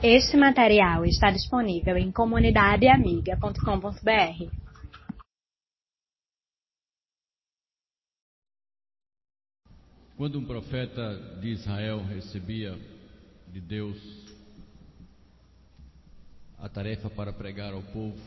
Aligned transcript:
Este 0.00 0.36
material 0.36 1.04
está 1.04 1.28
disponível 1.32 1.96
em 1.96 2.12
comunidadeamiga.com.br. 2.12 4.46
Quando 10.16 10.38
um 10.38 10.44
profeta 10.44 11.16
de 11.40 11.48
Israel 11.48 12.04
recebia 12.04 12.78
de 13.48 13.60
Deus 13.60 13.98
a 16.60 16.68
tarefa 16.68 17.10
para 17.10 17.32
pregar 17.32 17.72
ao 17.72 17.82
povo, 17.82 18.20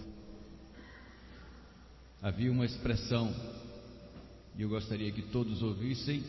havia 2.22 2.52
uma 2.52 2.66
expressão, 2.66 3.34
e 4.58 4.62
eu 4.62 4.68
gostaria 4.68 5.10
que 5.14 5.22
todos 5.22 5.64
ouvissem 5.64 6.22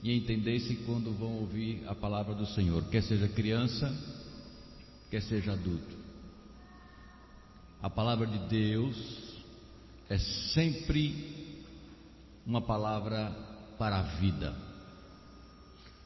e 0.00 0.16
entendessem 0.16 0.76
quando 0.86 1.10
vão 1.10 1.40
ouvir 1.40 1.82
a 1.88 1.94
palavra 1.96 2.36
do 2.36 2.46
Senhor, 2.46 2.88
quer 2.88 3.02
seja 3.02 3.28
criança, 3.28 4.15
quer 5.10 5.22
seja 5.22 5.52
adulto. 5.52 5.96
A 7.82 7.90
palavra 7.90 8.26
de 8.26 8.38
Deus 8.48 8.96
é 10.08 10.18
sempre 10.18 11.54
uma 12.46 12.60
palavra 12.60 13.30
para 13.78 13.98
a 13.98 14.02
vida. 14.02 14.54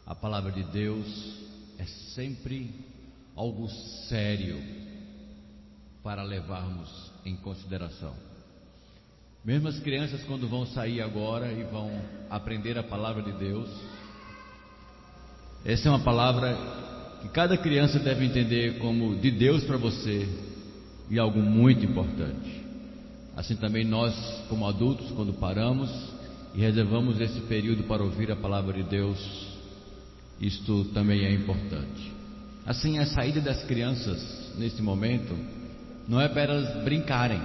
A 0.07 0.15
palavra 0.15 0.51
de 0.51 0.65
Deus 0.65 1.07
é 1.79 1.85
sempre 2.15 2.75
algo 3.37 3.69
sério 4.09 4.61
para 6.03 6.23
levarmos 6.23 7.13
em 7.25 7.37
consideração. 7.37 8.15
Mesmo 9.45 9.69
as 9.69 9.79
crianças, 9.81 10.23
quando 10.25 10.49
vão 10.49 10.67
sair 10.67 11.01
agora 11.01 11.51
e 11.53 11.63
vão 11.65 11.91
aprender 12.29 12.77
a 12.77 12.83
palavra 12.83 13.23
de 13.23 13.33
Deus, 13.33 13.71
essa 15.65 15.89
é 15.89 15.91
uma 15.91 16.05
palavra 16.05 16.57
que 17.21 17.29
cada 17.29 17.57
criança 17.57 17.99
deve 17.99 18.25
entender 18.25 18.79
como 18.79 19.17
de 19.17 19.31
Deus 19.31 19.65
para 19.65 19.77
você 19.77 20.27
e 21.09 21.19
algo 21.19 21.41
muito 21.41 21.85
importante. 21.85 22.65
Assim 23.37 23.57
também 23.57 23.85
nós, 23.85 24.15
como 24.49 24.67
adultos, 24.67 25.11
quando 25.13 25.33
paramos 25.35 25.91
e 26.55 26.61
reservamos 26.61 27.21
esse 27.21 27.41
período 27.43 27.85
para 27.85 28.03
ouvir 28.03 28.31
a 28.31 28.37
palavra 28.37 28.73
de 28.73 28.83
Deus, 28.83 29.19
isto 30.41 30.85
também 30.93 31.25
é 31.25 31.33
importante. 31.33 32.13
Assim, 32.67 32.99
a 32.99 33.07
saída 33.07 33.41
das 33.41 33.65
crianças 33.65 34.55
nesse 34.59 34.83
momento 34.83 35.37
não 36.09 36.21
é 36.21 36.29
para 36.29 36.43
elas 36.43 36.85
brincarem, 36.85 37.41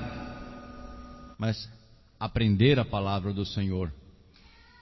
mas 1.38 1.70
aprender 2.20 2.80
a 2.80 2.86
palavra 2.86 3.34
do 3.34 3.46
Senhor. 3.46 3.92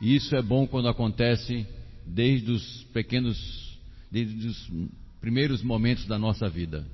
E 0.01 0.15
isso 0.15 0.35
é 0.35 0.41
bom 0.41 0.67
quando 0.67 0.87
acontece 0.87 1.65
desde 2.05 2.51
os 2.51 2.83
pequenos 2.93 3.72
desde 4.13 4.47
os 4.47 4.71
primeiros 5.19 5.63
momentos 5.63 6.05
da 6.05 6.19
nossa 6.19 6.47
vida. 6.47 6.85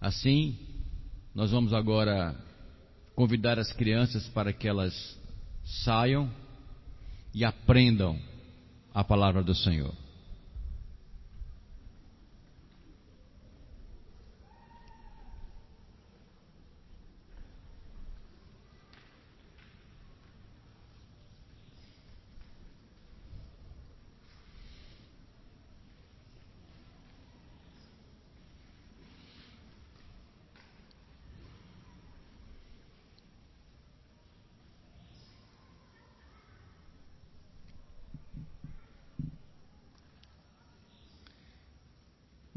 Assim, 0.00 0.58
nós 1.34 1.50
vamos 1.50 1.74
agora 1.74 2.34
convidar 3.14 3.58
as 3.58 3.70
crianças 3.74 4.26
para 4.28 4.50
que 4.50 4.66
elas 4.66 5.18
saiam 5.84 6.30
e 7.34 7.44
aprendam 7.44 8.18
a 8.94 9.04
palavra 9.04 9.42
do 9.42 9.54
Senhor. 9.54 9.94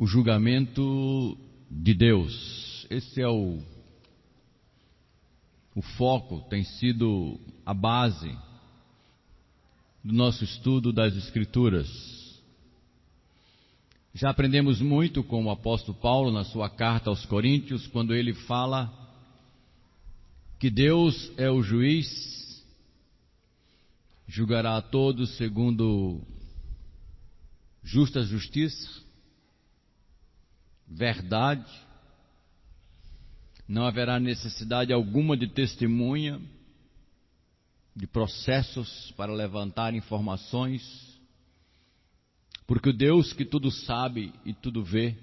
Julgamento 0.08 1.38
de 1.70 1.94
Deus. 1.94 2.88
Esse 2.90 3.22
é 3.22 3.28
o, 3.28 3.60
o 5.76 5.82
foco, 5.82 6.42
tem 6.50 6.64
sido 6.64 7.40
a 7.66 7.74
base 7.74 8.36
do 10.04 10.14
nosso 10.14 10.44
estudo 10.44 10.94
das 10.94 11.16
Escrituras. 11.16 11.88
Já 14.14 14.30
aprendemos 14.30 14.82
muito 14.82 15.24
com 15.24 15.46
o 15.46 15.52
apóstolo 15.52 15.98
Paulo 15.98 16.32
na 16.32 16.44
sua 16.46 16.70
carta 16.70 17.10
aos 17.10 17.26
Coríntios, 17.26 17.86
quando 17.88 18.16
ele 18.16 18.34
fala 18.34 18.92
que 20.58 20.72
Deus 20.72 21.32
é 21.38 21.52
o 21.52 21.62
juiz, 21.62 22.66
julgará 24.28 24.78
a 24.78 24.82
todos 24.82 25.38
segundo 25.38 26.22
justa 27.84 28.24
justiça 28.24 29.07
verdade, 30.88 31.70
não 33.68 33.86
haverá 33.86 34.20
necessidade 34.20 34.94
alguma 34.94 35.36
de 35.36 35.48
testemunha, 35.48 36.40
de 37.96 38.08
processos 38.08 39.12
para 39.18 39.34
levantar 39.34 39.94
informações, 39.94 40.82
porque 42.66 42.90
o 42.90 42.94
Deus 42.94 43.34
que 43.34 43.44
tudo 43.44 43.70
sabe 43.72 44.34
e 44.46 44.54
tudo 44.54 44.84
vê, 44.84 45.16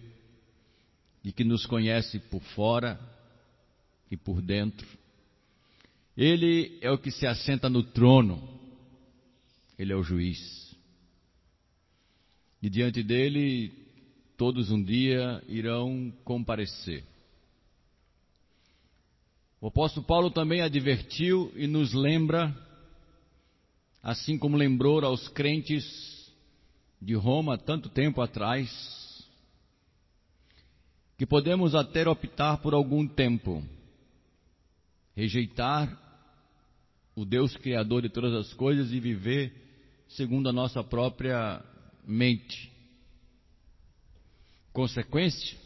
e 1.22 1.32
que 1.32 1.44
nos 1.44 1.64
conhece 1.64 2.18
por 2.18 2.42
fora 2.42 3.00
e 4.10 4.16
por 4.16 4.42
dentro, 4.42 4.86
Ele 6.16 6.78
é 6.82 6.90
o 6.90 6.98
que 6.98 7.10
se 7.10 7.26
assenta 7.26 7.70
no 7.70 7.82
trono, 7.82 8.46
Ele 9.78 9.92
é 9.92 9.96
o 9.96 10.02
juiz. 10.02 10.76
E 12.60 12.68
diante 12.68 13.02
dele 13.02 13.83
todos 14.36 14.70
um 14.70 14.82
dia 14.82 15.42
irão 15.48 16.12
comparecer. 16.24 17.04
O 19.60 19.68
apóstolo 19.68 20.04
Paulo 20.04 20.30
também 20.30 20.60
advertiu 20.60 21.52
e 21.56 21.66
nos 21.66 21.92
lembra, 21.92 22.54
assim 24.02 24.36
como 24.36 24.56
lembrou 24.56 25.02
aos 25.04 25.26
crentes 25.28 25.84
de 27.00 27.14
Roma 27.14 27.56
tanto 27.56 27.88
tempo 27.88 28.20
atrás, 28.20 28.68
que 31.16 31.24
podemos 31.24 31.74
até 31.74 32.06
optar 32.08 32.58
por 32.58 32.74
algum 32.74 33.06
tempo 33.06 33.62
rejeitar 35.16 36.00
o 37.14 37.24
Deus 37.24 37.56
Criador 37.56 38.02
de 38.02 38.08
todas 38.08 38.34
as 38.34 38.52
coisas 38.54 38.92
e 38.92 38.98
viver 38.98 39.52
segundo 40.08 40.48
a 40.48 40.52
nossa 40.52 40.82
própria 40.82 41.64
mente. 42.04 42.73
Consequência, 44.74 45.56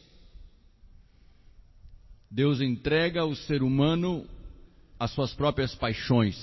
Deus 2.31 2.61
entrega 2.61 3.25
o 3.25 3.35
ser 3.35 3.63
humano 3.63 4.29
às 5.01 5.11
suas 5.13 5.33
próprias 5.33 5.75
paixões. 5.75 6.37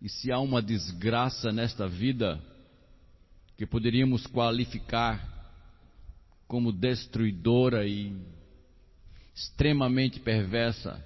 E 0.00 0.08
se 0.08 0.30
há 0.30 0.38
uma 0.38 0.62
desgraça 0.62 1.50
nesta 1.50 1.88
vida 1.88 2.40
que 3.56 3.66
poderíamos 3.66 4.28
qualificar 4.28 5.26
como 6.46 6.70
destruidora 6.70 7.84
e 7.84 8.16
extremamente 9.34 10.20
perversa, 10.20 11.04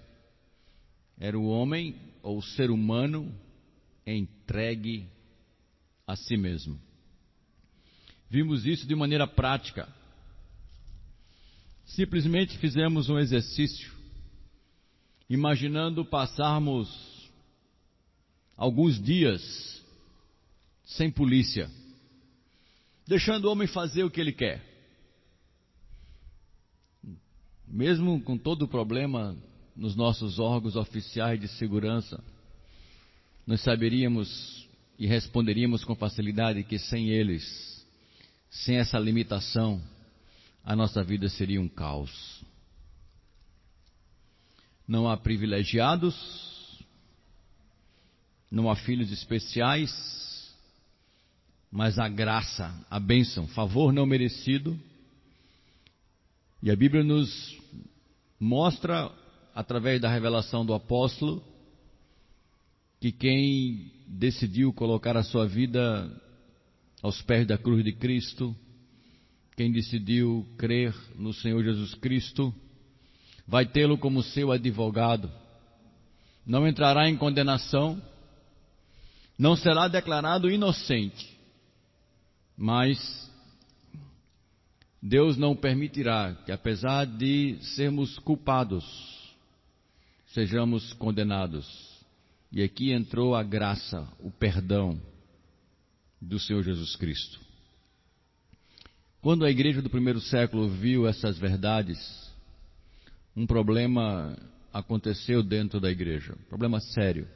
era 1.18 1.38
o 1.38 1.48
homem 1.48 1.96
ou 2.22 2.36
o 2.36 2.42
ser 2.42 2.70
humano 2.70 3.34
entregue 4.06 5.08
a 6.06 6.14
si 6.16 6.36
mesmo. 6.36 6.89
Vimos 8.30 8.64
isso 8.64 8.86
de 8.86 8.94
maneira 8.94 9.26
prática. 9.26 9.88
Simplesmente 11.84 12.56
fizemos 12.58 13.08
um 13.08 13.18
exercício, 13.18 13.92
imaginando 15.28 16.04
passarmos 16.04 17.28
alguns 18.56 19.02
dias 19.02 19.84
sem 20.84 21.10
polícia, 21.10 21.68
deixando 23.08 23.46
o 23.46 23.50
homem 23.50 23.66
fazer 23.66 24.04
o 24.04 24.10
que 24.10 24.20
ele 24.20 24.32
quer. 24.32 24.64
Mesmo 27.66 28.22
com 28.22 28.38
todo 28.38 28.62
o 28.62 28.68
problema 28.68 29.36
nos 29.74 29.96
nossos 29.96 30.38
órgãos 30.38 30.76
oficiais 30.76 31.40
de 31.40 31.48
segurança, 31.48 32.22
nós 33.44 33.60
saberíamos 33.62 34.68
e 34.96 35.06
responderíamos 35.08 35.84
com 35.84 35.96
facilidade 35.96 36.62
que 36.62 36.78
sem 36.78 37.08
eles 37.08 37.79
sem 38.50 38.76
essa 38.76 38.98
limitação, 38.98 39.80
a 40.64 40.74
nossa 40.74 41.02
vida 41.02 41.28
seria 41.28 41.60
um 41.60 41.68
caos. 41.68 42.44
Não 44.86 45.08
há 45.08 45.16
privilegiados, 45.16 46.14
não 48.50 48.68
há 48.68 48.74
filhos 48.74 49.12
especiais, 49.12 49.90
mas 51.70 51.98
a 51.98 52.08
graça, 52.08 52.74
a 52.90 52.98
bênção, 52.98 53.46
favor 53.46 53.92
não 53.92 54.04
merecido, 54.04 54.78
E 56.62 56.70
a 56.70 56.76
Bíblia 56.76 57.02
nos 57.02 57.58
mostra, 58.38 59.10
através 59.54 59.98
da 59.98 60.10
revelação 60.10 60.66
do 60.66 60.74
apóstolo, 60.74 61.42
que 63.00 63.10
quem 63.10 63.90
decidiu 64.06 64.70
colocar 64.70 65.16
a 65.16 65.22
sua 65.22 65.46
vida 65.46 66.10
aos 67.02 67.20
pés 67.22 67.46
da 67.46 67.56
cruz 67.56 67.84
de 67.84 67.92
Cristo, 67.92 68.54
quem 69.56 69.72
decidiu 69.72 70.46
crer 70.56 70.94
no 71.16 71.32
Senhor 71.32 71.62
Jesus 71.62 71.94
Cristo, 71.94 72.54
vai 73.46 73.66
tê-lo 73.66 73.98
como 73.98 74.22
seu 74.22 74.52
advogado, 74.52 75.30
não 76.46 76.66
entrará 76.66 77.08
em 77.08 77.16
condenação, 77.16 78.00
não 79.38 79.56
será 79.56 79.88
declarado 79.88 80.50
inocente, 80.50 81.38
mas 82.56 82.98
Deus 85.02 85.36
não 85.36 85.56
permitirá 85.56 86.34
que, 86.44 86.52
apesar 86.52 87.06
de 87.06 87.58
sermos 87.74 88.18
culpados, 88.18 88.84
sejamos 90.28 90.92
condenados. 90.94 91.66
E 92.52 92.62
aqui 92.62 92.92
entrou 92.92 93.34
a 93.34 93.42
graça, 93.42 94.06
o 94.18 94.30
perdão 94.30 95.00
do 96.20 96.38
Senhor 96.38 96.62
Jesus 96.62 96.96
Cristo. 96.96 97.40
Quando 99.20 99.44
a 99.44 99.50
igreja 99.50 99.82
do 99.82 99.90
primeiro 99.90 100.20
século 100.20 100.68
viu 100.68 101.06
essas 101.06 101.38
verdades, 101.38 101.98
um 103.36 103.46
problema 103.46 104.36
aconteceu 104.72 105.42
dentro 105.42 105.80
da 105.80 105.90
igreja, 105.90 106.34
um 106.34 106.48
problema 106.48 106.80
sério, 106.80 107.28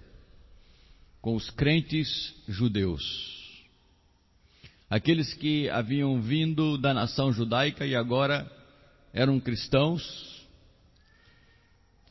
com 1.21 1.35
os 1.35 1.51
crentes 1.51 2.35
judeus 2.47 3.35
aqueles 4.95 5.35
que 5.35 5.69
haviam 5.71 6.21
vindo 6.21 6.79
da 6.79 6.95
nação 6.95 7.33
judaica 7.33 7.85
e 7.85 7.97
agora 7.97 8.51
eram 9.13 9.41
cristãos, 9.41 10.47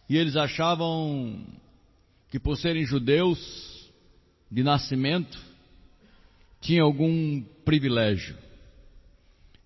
e 0.09 0.17
eles 0.17 0.35
achavam 0.35 1.45
que 2.29 2.37
por 2.37 2.57
serem 2.57 2.85
judeus 2.85 3.39
de 4.51 4.63
nascimento, 4.63 5.39
tinham 6.63 6.85
algum 6.87 7.41
privilégio. 7.65 8.35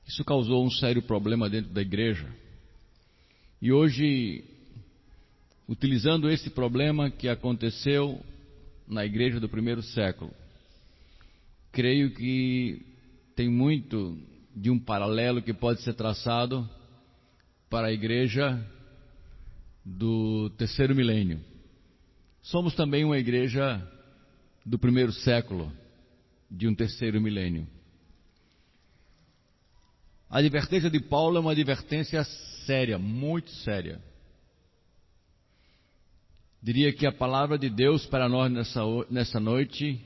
Isso 0.05 0.25
causou 0.25 0.65
um 0.65 0.71
sério 0.71 1.01
problema 1.01 1.49
dentro 1.49 1.71
da 1.71 1.81
igreja. 1.81 2.27
E 3.61 3.71
hoje, 3.71 4.43
utilizando 5.67 6.29
esse 6.29 6.49
problema 6.49 7.09
que 7.09 7.29
aconteceu 7.29 8.19
na 8.87 9.05
igreja 9.05 9.39
do 9.39 9.47
primeiro 9.47 9.81
século, 9.81 10.33
creio 11.71 12.13
que 12.13 12.81
tem 13.35 13.47
muito 13.47 14.17
de 14.55 14.71
um 14.71 14.79
paralelo 14.79 15.41
que 15.41 15.53
pode 15.53 15.81
ser 15.81 15.93
traçado 15.93 16.67
para 17.69 17.87
a 17.87 17.93
igreja 17.93 18.59
do 19.85 20.49
terceiro 20.57 20.95
milênio. 20.95 21.39
Somos 22.41 22.73
também 22.73 23.03
uma 23.03 23.17
igreja 23.17 23.85
do 24.65 24.79
primeiro 24.79 25.11
século, 25.11 25.71
de 26.49 26.67
um 26.67 26.75
terceiro 26.75 27.21
milênio. 27.21 27.67
A 30.29 30.39
advertência 30.39 30.89
de 30.89 30.99
Paulo 30.99 31.37
é 31.37 31.39
uma 31.39 31.51
advertência 31.51 32.23
séria, 32.65 32.97
muito 32.97 33.49
séria. 33.51 34.01
Diria 36.61 36.91
que 36.91 37.05
a 37.05 37.11
palavra 37.11 37.57
de 37.57 37.69
Deus 37.69 38.05
para 38.05 38.27
nós 38.27 38.51
nessa, 38.51 38.81
nessa 39.09 39.39
noite 39.39 40.01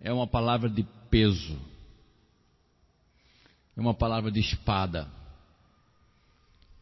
é 0.00 0.12
uma 0.12 0.26
palavra 0.26 0.70
de 0.70 0.82
peso 1.10 1.72
é 3.76 3.80
uma 3.80 3.94
palavra 3.94 4.30
de 4.30 4.40
espada. 4.40 5.08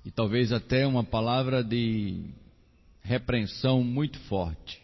E 0.05 0.11
talvez 0.11 0.53
até 0.53 0.87
uma 0.87 1.05
palavra 1.05 1.63
de 1.63 2.25
repreensão 3.03 3.83
muito 3.85 4.19
forte. 4.21 4.81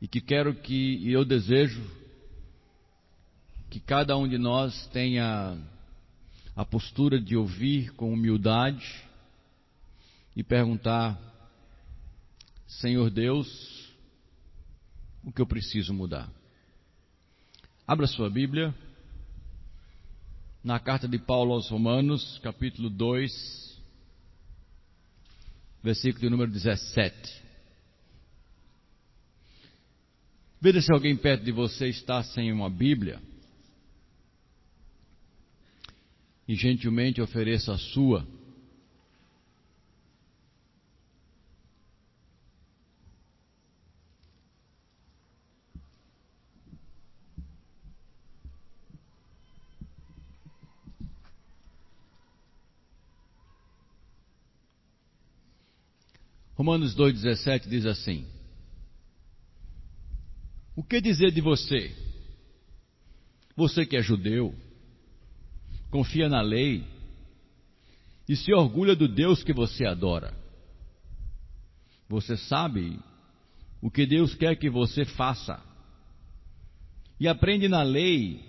E 0.00 0.08
que 0.08 0.20
quero 0.20 0.54
que, 0.54 0.96
e 0.96 1.12
eu 1.12 1.24
desejo, 1.24 1.82
que 3.70 3.78
cada 3.78 4.16
um 4.16 4.28
de 4.28 4.36
nós 4.36 4.88
tenha 4.88 5.56
a 6.56 6.64
postura 6.64 7.20
de 7.20 7.36
ouvir 7.36 7.92
com 7.92 8.12
humildade 8.12 8.84
e 10.34 10.42
perguntar: 10.42 11.16
Senhor 12.66 13.08
Deus, 13.10 13.48
o 15.22 15.32
que 15.32 15.40
eu 15.40 15.46
preciso 15.46 15.94
mudar? 15.94 16.28
Abra 17.86 18.08
sua 18.08 18.28
Bíblia 18.28 18.74
na 20.62 20.80
carta 20.80 21.06
de 21.06 21.18
Paulo 21.18 21.52
aos 21.52 21.70
Romanos, 21.70 22.38
capítulo 22.42 22.90
2, 22.90 23.80
versículo 25.80 26.28
número 26.28 26.50
17. 26.50 27.40
Veja 30.60 30.82
se 30.82 30.92
alguém 30.92 31.16
perto 31.16 31.44
de 31.44 31.52
você 31.52 31.88
está 31.88 32.22
sem 32.22 32.52
uma 32.52 32.68
Bíblia. 32.68 33.29
E 36.50 36.56
gentilmente 36.56 37.22
ofereça 37.22 37.72
a 37.72 37.78
sua. 37.78 38.26
Romanos 56.56 56.96
2,17 56.96 57.68
diz 57.68 57.86
assim: 57.86 58.26
O 60.74 60.82
que 60.82 61.00
dizer 61.00 61.30
de 61.30 61.40
você? 61.40 61.94
Você 63.54 63.86
que 63.86 63.96
é 63.96 64.02
judeu, 64.02 64.52
confia 65.90 66.28
na 66.28 66.40
lei 66.40 66.84
e 68.28 68.36
se 68.36 68.52
orgulha 68.54 68.94
do 68.94 69.08
Deus 69.08 69.42
que 69.42 69.52
você 69.52 69.84
adora. 69.84 70.32
Você 72.08 72.36
sabe 72.36 72.98
o 73.82 73.90
que 73.90 74.06
Deus 74.06 74.34
quer 74.34 74.56
que 74.56 74.70
você 74.70 75.04
faça 75.04 75.60
e 77.18 77.26
aprende 77.26 77.68
na 77.68 77.82
lei 77.82 78.40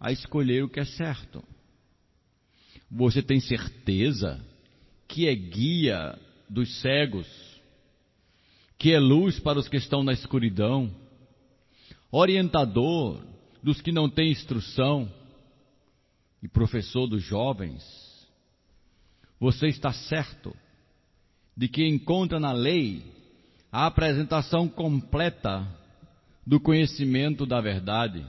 a 0.00 0.10
escolher 0.10 0.64
o 0.64 0.68
que 0.68 0.80
é 0.80 0.84
certo. 0.84 1.44
Você 2.90 3.22
tem 3.22 3.40
certeza 3.40 4.44
que 5.06 5.28
é 5.28 5.34
guia 5.34 6.18
dos 6.48 6.80
cegos, 6.80 7.28
que 8.78 8.92
é 8.92 8.98
luz 8.98 9.38
para 9.38 9.58
os 9.58 9.68
que 9.68 9.76
estão 9.76 10.02
na 10.02 10.12
escuridão, 10.12 10.90
orientador 12.10 13.22
dos 13.62 13.80
que 13.80 13.92
não 13.92 14.08
têm 14.08 14.32
instrução 14.32 15.12
e 16.42 16.48
professor 16.48 17.06
dos 17.06 17.22
jovens. 17.22 17.82
Você 19.38 19.68
está 19.68 19.92
certo 19.92 20.54
de 21.56 21.68
que 21.68 21.86
encontra 21.86 22.38
na 22.38 22.52
lei 22.52 23.02
a 23.70 23.86
apresentação 23.86 24.68
completa 24.68 25.66
do 26.46 26.58
conhecimento 26.58 27.46
da 27.46 27.60
verdade. 27.60 28.24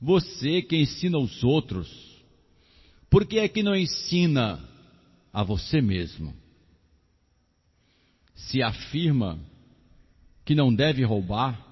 Você 0.00 0.62
que 0.62 0.76
ensina 0.76 1.18
os 1.18 1.44
outros, 1.44 1.90
por 3.10 3.26
que 3.26 3.38
é 3.38 3.48
que 3.48 3.62
não 3.62 3.76
ensina 3.76 4.60
a 5.32 5.42
você 5.42 5.80
mesmo? 5.80 6.34
se 8.48 8.62
afirma 8.62 9.38
que 10.44 10.54
não 10.54 10.74
deve 10.74 11.04
roubar, 11.04 11.66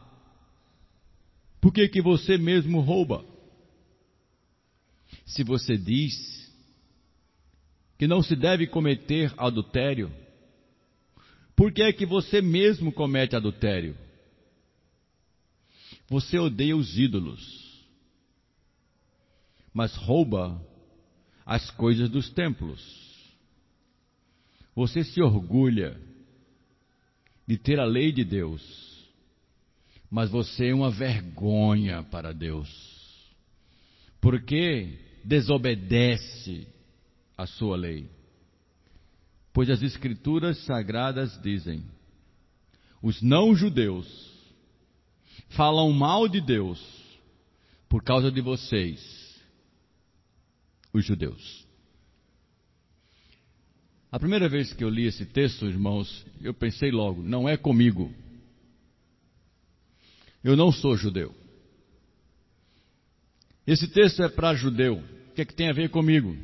por 1.61 1.73
que, 1.73 1.89
que 1.89 2.01
você 2.01 2.37
mesmo 2.37 2.81
rouba? 2.81 3.25
Se 5.29 5.45
você 5.45 5.77
diz 5.77 6.15
que 7.99 8.07
não 8.07 8.23
se 8.23 8.35
deve 8.35 8.67
cometer 8.67 9.33
adultério, 9.37 10.11
por 11.55 11.71
que 11.71 11.83
é 11.83 11.93
que 11.93 12.07
você 12.07 12.41
mesmo 12.41 12.91
comete 12.91 13.37
adultério? 13.37 13.97
Você 16.09 16.39
odeia 16.39 16.75
os 16.75 16.97
ídolos, 16.97 17.87
mas 19.75 19.95
rouba 19.97 20.65
as 21.45 21.71
coisas 21.73 22.09
dos 22.09 22.31
templos. 22.31 22.81
Você 24.75 25.05
se 25.05 25.21
orgulha 25.21 26.01
de 27.47 27.59
ter 27.59 27.79
a 27.79 27.85
lei 27.85 28.13
de 28.13 28.25
Deus, 28.25 29.07
mas 30.11 30.31
você 30.31 30.69
é 30.69 30.75
uma 30.75 30.91
vergonha 30.91 32.03
para 32.05 32.33
Deus, 32.33 32.69
porque 34.23 35.08
desobedece 35.29 36.67
a 37.37 37.47
sua 37.47 37.77
lei. 37.77 38.09
Pois 39.53 39.69
as 39.69 39.83
Escrituras 39.83 40.57
sagradas 40.65 41.39
dizem: 41.43 41.85
os 43.03 43.21
não-judeus 43.21 44.09
falam 45.51 45.93
mal 45.93 46.27
de 46.29 46.41
Deus 46.41 46.81
por 47.91 48.03
causa 48.03 48.33
de 48.33 48.41
vocês, 48.41 49.39
os 50.95 51.05
judeus. 51.05 51.67
A 54.11 54.19
primeira 54.19 54.49
vez 54.49 54.73
que 54.73 54.83
eu 54.83 54.89
li 54.89 55.05
esse 55.05 55.27
texto, 55.27 55.67
irmãos, 55.67 56.25
eu 56.41 56.55
pensei 56.55 56.91
logo: 56.91 57.23
não 57.23 57.47
é 57.47 57.59
comigo. 57.59 58.11
Eu 60.43 60.57
não 60.57 60.73
sou 60.73 60.97
judeu. 60.97 61.35
Esse 63.67 63.87
texto 63.89 64.23
é 64.23 64.29
para 64.31 64.55
judeu. 64.55 65.18
Que 65.39 65.43
é 65.43 65.45
que 65.45 65.55
tem 65.55 65.69
a 65.69 65.73
ver 65.73 65.89
comigo? 65.89 66.37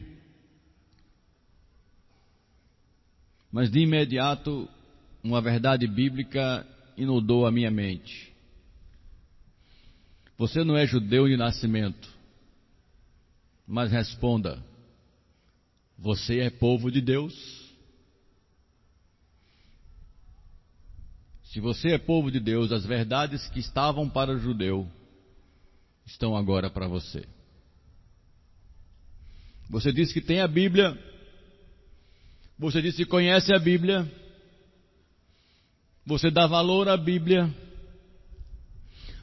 Mas 3.51 3.69
de 3.69 3.81
imediato, 3.81 4.69
uma 5.21 5.43
verdade 5.43 5.85
bíblica 5.89 6.65
inundou 6.97 7.45
a 7.45 7.51
minha 7.51 7.73
mente. 7.73 8.33
Você 10.39 10.63
não 10.63 10.77
é 10.77 10.87
judeu 10.87 11.27
de 11.27 11.37
nascimento, 11.37 12.09
mas 13.67 13.91
responda: 13.91 14.65
você 15.99 16.39
é 16.39 16.49
povo 16.49 16.89
de 16.89 17.01
Deus? 17.01 17.35
Se 21.43 21.59
você 21.59 21.95
é 21.95 21.99
povo 21.99 22.31
de 22.31 22.39
Deus, 22.39 22.71
as 22.71 22.87
verdades 22.87 23.45
que 23.49 23.59
estavam 23.59 24.09
para 24.09 24.31
o 24.31 24.39
judeu 24.39 24.89
estão 26.07 26.37
agora 26.37 26.71
para 26.71 26.87
você. 26.87 27.27
Você 29.69 29.93
diz 29.93 30.13
que 30.13 30.21
tem 30.21 30.41
a 30.41 30.49
Bíblia, 30.49 30.97
você 32.59 32.81
diz 32.83 32.97
que 32.97 33.05
conhece 33.05 33.55
a 33.55 33.59
Bíblia, 33.59 34.11
você 36.07 36.31
dá 36.31 36.47
valor 36.47 36.89
à 36.89 36.97
Bíblia, 36.97 37.53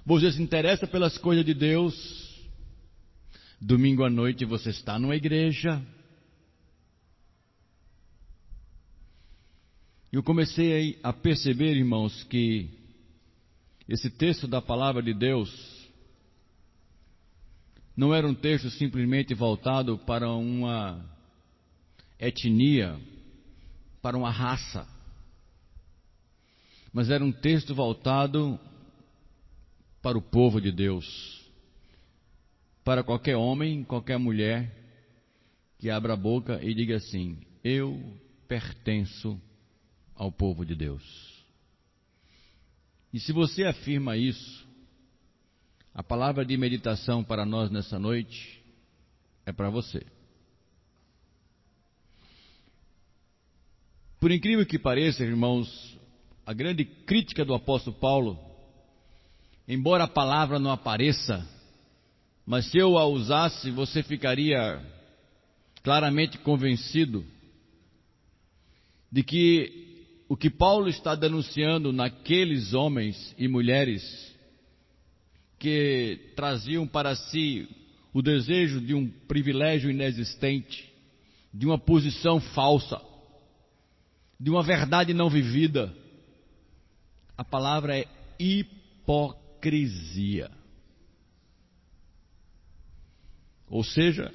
você 0.06 0.32
se 0.32 0.42
interessa 0.42 0.88
pelas 0.88 1.18
coisas 1.18 1.46
de 1.46 1.54
Deus. 1.54 2.20
Domingo 3.60 4.04
à 4.04 4.10
noite 4.10 4.44
você 4.44 4.72
está 4.72 4.98
numa 4.98 5.16
igreja. 5.16 5.82
Eu 10.12 10.24
comecei 10.24 11.00
a 11.04 11.14
perceber, 11.14 11.78
irmãos, 11.78 12.24
que 12.24 12.68
esse 13.88 14.10
texto 14.10 14.48
da 14.48 14.62
palavra 14.62 15.02
de 15.02 15.14
Deus 15.14 15.71
não 18.02 18.16
era 18.16 18.28
um 18.28 18.34
texto 18.34 18.68
simplesmente 18.72 19.32
voltado 19.36 19.96
para 19.96 20.28
uma 20.28 21.06
etnia, 22.20 23.00
para 24.02 24.18
uma 24.18 24.32
raça, 24.32 24.88
mas 26.92 27.12
era 27.12 27.24
um 27.24 27.32
texto 27.32 27.76
voltado 27.76 28.60
para 30.02 30.18
o 30.18 30.22
povo 30.22 30.60
de 30.60 30.72
Deus, 30.72 31.48
para 32.84 33.04
qualquer 33.04 33.36
homem, 33.38 33.84
qualquer 33.84 34.18
mulher 34.18 34.76
que 35.78 35.92
abra 35.92 36.14
a 36.14 36.18
boca 36.18 36.60
e 36.64 36.74
diga 36.74 36.96
assim: 36.96 37.38
Eu 37.64 38.18
pertenço 38.48 39.40
ao 40.16 40.32
povo 40.32 40.66
de 40.66 40.74
Deus. 40.74 41.04
E 43.14 43.20
se 43.20 43.32
você 43.32 43.64
afirma 43.64 44.18
isso, 44.18 44.68
a 45.94 46.02
palavra 46.02 46.46
de 46.46 46.56
meditação 46.56 47.24
para 47.24 47.46
nós 47.46 47.70
nessa 47.70 48.00
noite 48.00 48.64
é 49.46 49.52
para 49.52 49.70
você. 49.70 50.06
Por 54.20 54.32
incrível 54.32 54.66
que 54.66 54.80
pareça, 54.80 55.24
irmãos, 55.24 55.98
a 56.46 56.54
grande 56.54 56.86
crítica 56.86 57.44
do 57.44 57.54
apóstolo 57.54 57.96
Paulo, 57.98 58.40
embora 59.68 60.06
a 60.06 60.08
palavra 60.08 60.60
não 60.60 60.72
apareça, 60.72 61.46
mas 62.46 62.70
se 62.70 62.78
eu 62.78 62.98
a 62.98 63.06
usasse, 63.06 63.72
você 63.72 64.04
ficaria 64.04 64.80
claramente 65.84 66.38
convencido 66.38 67.26
de 69.12 69.24
que 69.24 70.24
o 70.30 70.38
que 70.38 70.50
Paulo 70.50 70.88
está 70.88 71.16
denunciando 71.16 71.92
naqueles 71.92 72.74
homens 72.74 73.36
e 73.38 73.48
mulheres 73.48 74.31
que 75.62 76.34
traziam 76.36 76.86
para 76.88 77.16
si 77.16 77.70
o 78.12 78.20
desejo 78.20 78.82
de 78.82 78.96
um 78.96 79.08
privilégio 79.08 79.92
inexistente, 79.92 80.92
de 81.54 81.68
uma 81.68 81.78
posição 81.78 82.42
falsa, 82.42 83.00
de 84.40 84.50
uma 84.50 84.64
verdade 84.64 85.14
não 85.14 85.30
vivida. 85.30 85.96
A 87.38 87.44
palavra 87.44 87.96
é 87.96 88.08
hipocrisia. 88.40 90.50
Ou 93.70 93.84
seja, 93.84 94.34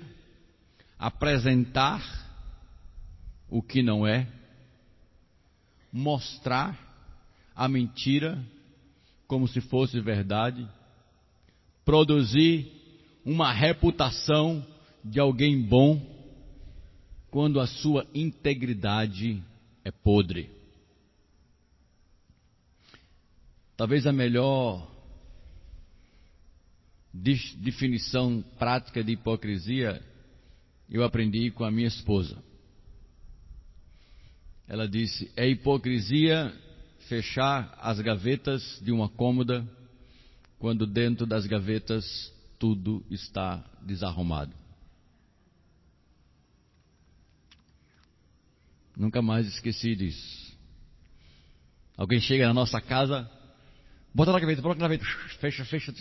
apresentar 0.97 2.04
o 3.50 3.61
que 3.61 3.83
não 3.83 4.06
é, 4.06 4.28
mostrar 5.92 6.78
a 7.52 7.66
mentira 7.66 8.40
como 9.26 9.49
se 9.49 9.61
fosse 9.61 10.00
verdade 10.00 10.68
produzir 11.87 12.71
uma 13.25 13.52
reputação 13.52 14.66
de 15.05 15.21
alguém 15.21 15.62
bom 15.62 16.05
quando 17.31 17.61
a 17.61 17.66
sua 17.66 18.05
integridade 18.12 19.40
é 19.85 19.90
podre. 19.93 20.50
Talvez 23.76 24.05
a 24.07 24.12
melhor 24.12 24.90
definição 27.12 28.43
prática 28.59 29.02
de 29.02 29.12
hipocrisia 29.12 30.02
eu 30.90 31.05
aprendi 31.05 31.50
com 31.52 31.64
a 31.64 31.71
minha 31.71 31.88
esposa. 31.88 32.43
Ela 34.66 34.88
disse: 34.88 35.31
é 35.37 35.49
hipocrisia 35.49 36.52
fechar 37.09 37.78
as 37.81 38.00
gavetas 38.00 38.81
de 38.83 38.90
uma 38.90 39.09
cômoda 39.09 39.64
quando 40.58 40.86
dentro 40.86 41.26
das 41.26 41.46
gavetas 41.46 42.32
tudo 42.58 43.04
está 43.10 43.64
desarrumado. 43.82 44.54
Nunca 48.96 49.20
mais 49.20 49.46
esqueci 49.46 49.94
disso. 49.94 50.56
Alguém 51.96 52.20
chega 52.20 52.46
na 52.46 52.54
nossa 52.54 52.80
casa, 52.80 53.30
bota 54.14 54.32
na 54.32 54.40
gaveta, 54.40 54.62
bota 54.62 54.80
na 54.80 54.88
gaveta, 54.88 55.04
fecha, 55.38 55.64
fecha. 55.64 55.94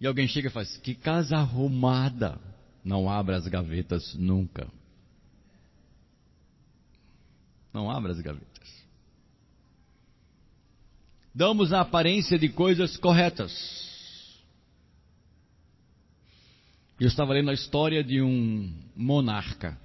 E 0.00 0.06
alguém 0.06 0.28
chega 0.28 0.48
e 0.48 0.50
faz: 0.50 0.76
Que 0.78 0.94
casa 0.94 1.36
arrumada! 1.36 2.40
Não 2.84 3.08
abra 3.08 3.36
as 3.36 3.48
gavetas 3.48 4.14
nunca. 4.14 4.68
Não 7.72 7.90
abra 7.90 8.12
as 8.12 8.20
gavetas 8.20 8.53
damos 11.34 11.72
a 11.72 11.80
aparência 11.80 12.38
de 12.38 12.48
coisas 12.48 12.96
corretas. 12.96 13.52
Eu 17.00 17.08
estava 17.08 17.32
lendo 17.32 17.50
a 17.50 17.54
história 17.54 18.04
de 18.04 18.22
um 18.22 18.72
monarca, 18.94 19.76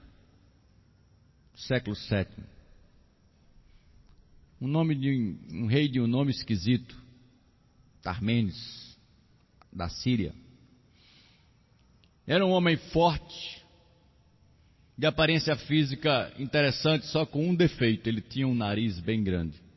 século 1.56 1.96
VII. 1.96 2.46
Um 4.62 4.68
nome 4.68 4.94
de 4.94 5.38
um, 5.52 5.66
rei 5.66 5.88
de 5.88 6.00
um 6.00 6.06
nome 6.06 6.32
esquisito, 6.32 6.96
Tarmenes, 8.04 8.96
da 9.74 9.90
Síria. 9.90 10.34
Era 12.28 12.46
um 12.46 12.52
homem 12.52 12.78
forte, 12.78 13.66
de 14.96 15.08
aparência 15.08 15.56
física 15.56 16.32
interessante, 16.38 17.08
só 17.08 17.26
com 17.26 17.50
um 17.50 17.56
defeito: 17.56 18.08
ele 18.08 18.22
tinha 18.22 18.48
um 18.48 18.54
nariz 18.54 19.00
bem 19.00 19.24
grande. 19.24 19.69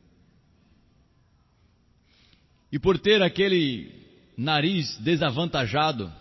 E 2.73 2.79
por 2.79 2.97
ter 2.97 3.21
aquele 3.21 3.91
nariz 4.35 4.97
desavantajado, 4.97 6.11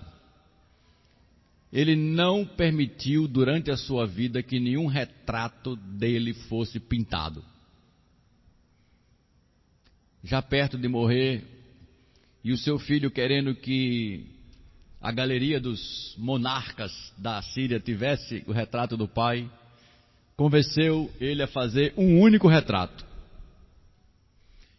ele 1.73 1.97
não 1.97 2.44
permitiu 2.44 3.26
durante 3.26 3.71
a 3.71 3.76
sua 3.78 4.06
vida 4.06 4.42
que 4.42 4.61
nenhum 4.61 4.85
retrato 4.85 5.75
dele 5.76 6.35
fosse 6.35 6.78
pintado. 6.78 7.42
Já 10.23 10.42
perto 10.42 10.76
de 10.76 10.87
morrer, 10.88 11.42
e 12.44 12.52
o 12.52 12.59
seu 12.59 12.78
filho 12.78 13.11
querendo 13.11 13.54
que 13.54 14.26
a 15.00 15.11
galeria 15.11 15.59
dos 15.59 16.14
monarcas 16.18 16.92
da 17.16 17.40
Síria 17.40 17.80
tivesse 17.80 18.44
o 18.47 18.52
retrato 18.52 18.94
do 18.94 19.09
pai, 19.09 19.50
convenceu 20.37 21.11
ele 21.18 21.42
a 21.42 21.49
fazer 21.49 21.94
um 21.97 22.21
único 22.21 22.47
retrato. 22.47 23.12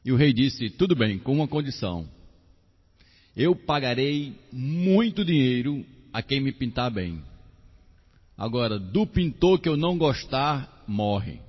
E 0.06 0.12
o 0.12 0.16
rei 0.16 0.34
disse: 0.34 0.70
Tudo 0.70 0.96
bem, 0.96 1.18
com 1.18 1.34
uma 1.34 1.48
condição. 1.48 2.08
Eu 3.36 3.56
pagarei 3.56 4.38
muito 4.52 5.26
dinheiro 5.26 5.86
a 6.12 6.22
quem 6.22 6.40
me 6.40 6.52
pintar 6.52 6.92
bem. 6.92 7.24
Agora, 8.38 8.78
do 8.78 9.08
pintor 9.08 9.60
que 9.60 9.70
eu 9.70 9.78
não 9.78 9.98
gostar, 9.98 10.84
morre. 10.88 11.40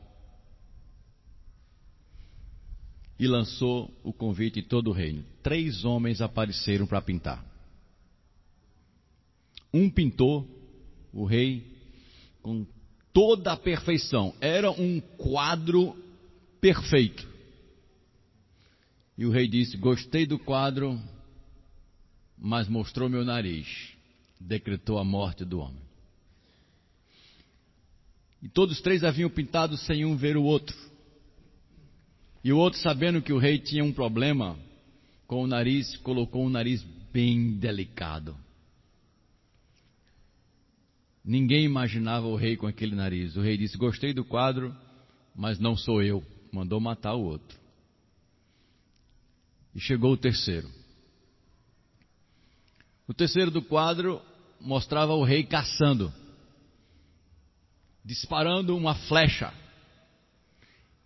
E 3.19 3.27
lançou 3.27 3.91
o 4.03 4.13
convite 4.13 4.61
em 4.61 4.63
todo 4.63 4.89
o 4.89 4.93
reino. 4.93 5.25
Três 5.43 5.85
homens 5.85 6.21
apareceram 6.21 6.87
para 6.87 7.03
pintar. 7.03 7.45
Um 9.73 9.91
pintor, 9.91 10.47
o 11.13 11.25
rei, 11.25 11.67
com 12.43 12.67
toda 13.13 13.53
a 13.53 13.57
perfeição. 13.57 14.35
Era 14.41 14.71
um 14.71 15.01
quadro 15.01 15.97
perfeito. 16.61 17.34
E 19.17 19.25
o 19.25 19.31
rei 19.31 19.47
disse: 19.47 19.77
Gostei 19.77 20.27
do 20.27 20.39
quadro, 20.39 21.01
mas 22.37 22.69
mostrou 22.69 23.09
meu 23.09 23.25
nariz. 23.25 23.93
Decretou 24.41 24.99
a 24.99 25.05
morte 25.05 25.45
do 25.45 25.61
homem. 25.61 25.83
E 28.43 28.49
todos 28.49 28.81
três 28.83 29.03
haviam 29.03 29.31
pintado 29.31 29.77
sem 29.79 30.05
um 30.05 30.17
ver 30.17 30.37
o 30.37 30.43
outro. 30.43 30.77
E 32.43 32.53
o 32.53 32.59
outro, 32.59 32.79
sabendo 32.81 33.23
que 33.23 33.33
o 33.33 33.39
rei 33.39 33.59
tinha 33.59 33.83
um 33.83 33.93
problema 33.93 34.59
com 35.27 35.43
o 35.43 35.47
nariz, 35.47 35.97
colocou 35.99 36.45
um 36.45 36.51
nariz 36.51 36.83
bem 37.11 37.57
delicado. 37.57 38.37
Ninguém 41.25 41.65
imaginava 41.65 42.27
o 42.27 42.37
rei 42.37 42.55
com 42.55 42.67
aquele 42.67 42.95
nariz. 42.95 43.35
O 43.35 43.41
rei 43.41 43.57
disse: 43.57 43.79
Gostei 43.79 44.13
do 44.13 44.25
quadro, 44.25 44.77
mas 45.35 45.59
não 45.59 45.75
sou 45.75 46.03
eu. 46.03 46.23
Mandou 46.53 46.79
matar 46.79 47.15
o 47.15 47.23
outro. 47.23 47.64
E 49.75 49.81
chegou 49.81 50.13
o 50.13 50.17
terceiro. 50.17 50.71
O 53.09 53.13
terceiro 53.13 53.51
do 53.51 53.61
quadro 53.61 54.23
mostrava 54.61 55.13
o 55.13 55.25
rei 55.25 55.45
caçando, 55.45 56.13
disparando 58.05 58.77
uma 58.77 58.95
flecha. 58.95 59.53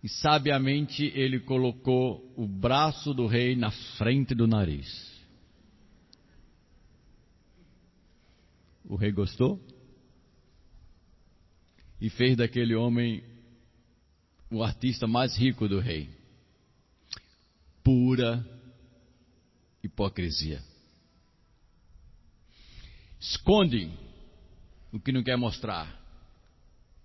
E 0.01 0.07
sabiamente 0.07 1.11
ele 1.15 1.41
colocou 1.41 2.33
o 2.37 2.47
braço 2.47 3.13
do 3.13 3.27
rei 3.27 3.55
na 3.55 3.71
frente 3.97 4.33
do 4.33 4.47
nariz. 4.47 5.09
O 8.85 8.95
rei 8.95 9.11
gostou? 9.11 9.59
e 12.01 12.09
fez 12.09 12.37
daquele 12.37 12.75
homem 12.75 13.23
o 14.49 14.63
artista 14.63 15.05
mais 15.05 15.37
rico 15.37 15.67
do 15.67 15.79
rei. 15.79 16.09
Pura 17.83 18.45
hipocrisia. 19.83 20.61
Esconde 23.19 23.91
o 24.91 24.99
que 24.99 25.11
não 25.11 25.23
quer 25.23 25.37
mostrar. 25.37 25.99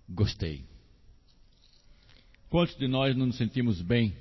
Gostei. 0.09 0.63
Quantos 2.49 2.77
de 2.77 2.87
nós 2.87 3.15
não 3.15 3.25
nos 3.27 3.37
sentimos 3.37 3.81
bem 3.81 4.15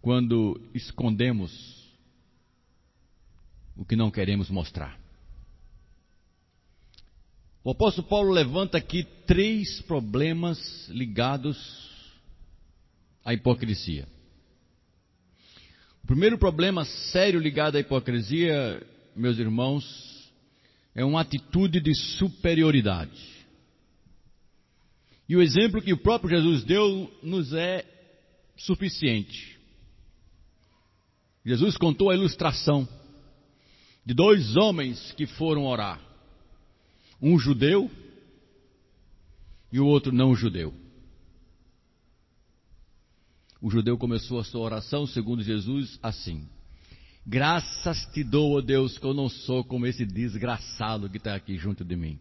quando 0.00 0.60
escondemos 0.74 1.50
o 3.76 3.84
que 3.84 3.96
não 3.96 4.10
queremos 4.10 4.50
mostrar? 4.50 4.98
O 7.64 7.70
apóstolo 7.70 8.06
Paulo 8.06 8.30
levanta 8.30 8.78
aqui 8.78 9.04
três 9.26 9.80
problemas 9.82 10.88
ligados 10.88 11.58
à 13.24 13.34
hipocrisia. 13.34 14.08
Primeiro 16.08 16.38
problema 16.38 16.86
sério 16.86 17.38
ligado 17.38 17.76
à 17.76 17.80
hipocrisia, 17.80 18.82
meus 19.14 19.38
irmãos, 19.38 20.32
é 20.94 21.04
uma 21.04 21.20
atitude 21.20 21.80
de 21.80 21.94
superioridade. 21.94 23.46
E 25.28 25.36
o 25.36 25.42
exemplo 25.42 25.82
que 25.82 25.92
o 25.92 25.98
próprio 25.98 26.30
Jesus 26.30 26.64
deu 26.64 27.12
nos 27.22 27.52
é 27.52 27.84
suficiente. 28.56 29.58
Jesus 31.44 31.76
contou 31.76 32.08
a 32.08 32.14
ilustração 32.14 32.88
de 34.02 34.14
dois 34.14 34.56
homens 34.56 35.12
que 35.12 35.26
foram 35.26 35.66
orar 35.66 36.00
um 37.20 37.38
judeu 37.38 37.90
e 39.70 39.78
o 39.78 39.84
outro 39.84 40.10
não 40.10 40.34
judeu. 40.34 40.72
O 43.60 43.70
judeu 43.70 43.98
começou 43.98 44.38
a 44.38 44.44
sua 44.44 44.60
oração, 44.60 45.06
segundo 45.06 45.42
Jesus, 45.42 45.98
assim: 46.02 46.48
Graças 47.26 48.06
te 48.12 48.22
dou, 48.22 48.56
ó 48.56 48.60
Deus, 48.60 48.96
que 48.96 49.04
eu 49.04 49.12
não 49.12 49.28
sou 49.28 49.64
como 49.64 49.86
esse 49.86 50.06
desgraçado 50.06 51.10
que 51.10 51.18
está 51.18 51.34
aqui 51.34 51.56
junto 51.56 51.84
de 51.84 51.96
mim. 51.96 52.18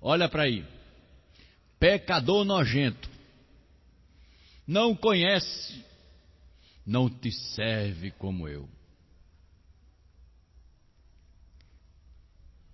Olha 0.00 0.28
para 0.28 0.44
aí, 0.44 0.64
pecador 1.80 2.44
nojento, 2.44 3.08
não 4.66 4.94
conhece, 4.94 5.82
não 6.86 7.08
te 7.08 7.32
serve 7.32 8.10
como 8.12 8.46
eu. 8.46 8.68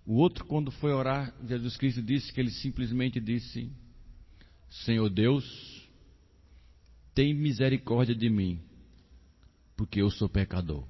O 0.05 0.17
outro, 0.17 0.45
quando 0.45 0.69
foi 0.69 0.93
orar, 0.93 1.33
Jesus 1.47 1.77
Cristo 1.77 2.01
disse 2.01 2.31
que 2.31 2.39
ele 2.39 2.51
simplesmente 2.51 3.19
disse: 3.19 3.71
Senhor 4.69 5.09
Deus, 5.09 5.74
tem 7.15 7.33
misericórdia 7.33 8.13
de 8.13 8.29
mim, 8.29 8.59
porque 9.77 10.01
eu 10.01 10.11
sou 10.11 10.27
pecador. 10.27 10.85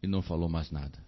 E 0.00 0.06
não 0.06 0.22
falou 0.22 0.48
mais 0.48 0.70
nada. 0.70 1.02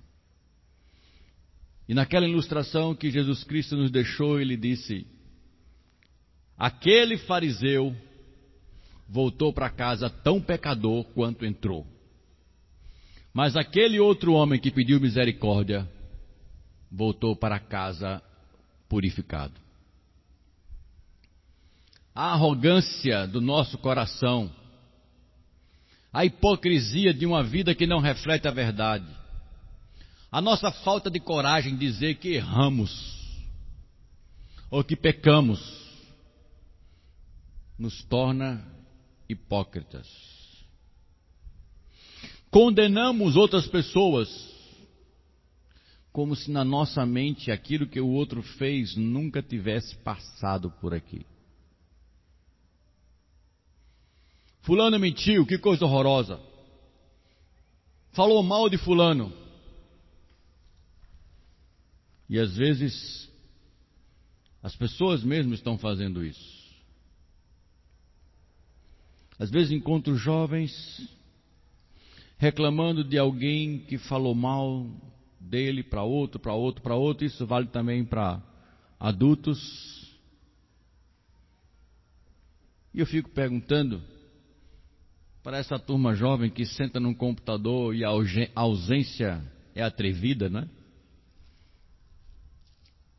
E 1.88 1.94
naquela 1.94 2.26
ilustração 2.26 2.94
que 2.94 3.10
Jesus 3.10 3.44
Cristo 3.44 3.76
nos 3.76 3.90
deixou, 3.90 4.40
ele 4.40 4.56
disse: 4.56 5.06
Aquele 6.58 7.16
fariseu 7.18 7.94
voltou 9.08 9.52
para 9.52 9.70
casa 9.70 10.10
tão 10.10 10.40
pecador 10.40 11.04
quanto 11.14 11.46
entrou. 11.46 11.86
Mas 13.32 13.54
aquele 13.54 14.00
outro 14.00 14.32
homem 14.32 14.58
que 14.58 14.70
pediu 14.70 14.98
misericórdia 14.98 15.88
voltou 16.90 17.36
para 17.36 17.60
casa 17.60 18.20
purificado. 18.88 19.65
A 22.16 22.32
arrogância 22.32 23.26
do 23.26 23.42
nosso 23.42 23.76
coração, 23.76 24.50
a 26.10 26.24
hipocrisia 26.24 27.12
de 27.12 27.26
uma 27.26 27.44
vida 27.44 27.74
que 27.74 27.86
não 27.86 27.98
reflete 27.98 28.48
a 28.48 28.50
verdade, 28.50 29.04
a 30.32 30.40
nossa 30.40 30.72
falta 30.72 31.10
de 31.10 31.20
coragem 31.20 31.76
de 31.76 31.86
dizer 31.86 32.14
que 32.14 32.30
erramos 32.30 32.90
ou 34.70 34.82
que 34.82 34.96
pecamos, 34.96 35.60
nos 37.78 38.02
torna 38.04 38.66
hipócritas. 39.28 40.08
Condenamos 42.50 43.36
outras 43.36 43.66
pessoas 43.66 44.26
como 46.14 46.34
se 46.34 46.50
na 46.50 46.64
nossa 46.64 47.04
mente 47.04 47.50
aquilo 47.50 47.86
que 47.86 48.00
o 48.00 48.08
outro 48.08 48.42
fez 48.42 48.96
nunca 48.96 49.42
tivesse 49.42 49.94
passado 49.96 50.70
por 50.80 50.94
aqui. 50.94 51.26
Fulano 54.66 54.98
mentiu, 54.98 55.46
que 55.46 55.58
coisa 55.58 55.84
horrorosa. 55.84 56.40
Falou 58.10 58.42
mal 58.42 58.68
de 58.68 58.76
Fulano. 58.76 59.32
E 62.28 62.36
às 62.36 62.56
vezes, 62.56 63.30
as 64.60 64.74
pessoas 64.74 65.22
mesmo 65.22 65.54
estão 65.54 65.78
fazendo 65.78 66.24
isso. 66.24 66.66
Às 69.38 69.50
vezes 69.50 69.70
encontro 69.70 70.16
jovens 70.16 71.08
reclamando 72.36 73.04
de 73.04 73.16
alguém 73.16 73.78
que 73.78 73.98
falou 73.98 74.34
mal 74.34 74.84
dele 75.38 75.84
para 75.84 76.02
outro, 76.02 76.40
para 76.40 76.54
outro, 76.54 76.82
para 76.82 76.96
outro. 76.96 77.24
Isso 77.24 77.46
vale 77.46 77.68
também 77.68 78.04
para 78.04 78.42
adultos. 78.98 80.12
E 82.92 82.98
eu 82.98 83.06
fico 83.06 83.30
perguntando 83.30 84.15
para 85.46 85.58
essa 85.58 85.78
turma 85.78 86.12
jovem 86.12 86.50
que 86.50 86.66
senta 86.66 86.98
num 86.98 87.14
computador 87.14 87.94
e 87.94 88.04
a 88.04 88.08
ausência 88.56 89.40
é 89.76 89.80
atrevida, 89.80 90.50
né? 90.50 90.68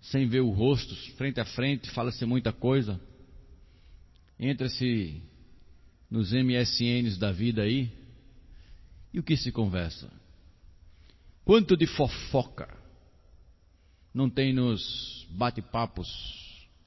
Sem 0.01 0.27
ver 0.27 0.41
o 0.41 0.49
rosto, 0.49 0.93
frente 1.13 1.39
a 1.39 1.45
frente, 1.45 1.89
fala-se 1.91 2.25
muita 2.25 2.51
coisa. 2.51 2.99
Entra-se 4.37 5.21
nos 6.11 6.33
MSNs 6.33 7.17
da 7.17 7.31
vida 7.31 7.61
aí. 7.61 7.89
E 9.13 9.19
o 9.19 9.23
que 9.23 9.37
se 9.37 9.49
conversa? 9.49 10.11
Quanto 11.45 11.77
de 11.77 11.87
fofoca 11.87 12.77
não 14.13 14.29
tem 14.29 14.51
nos 14.51 15.25
bate-papos 15.29 16.09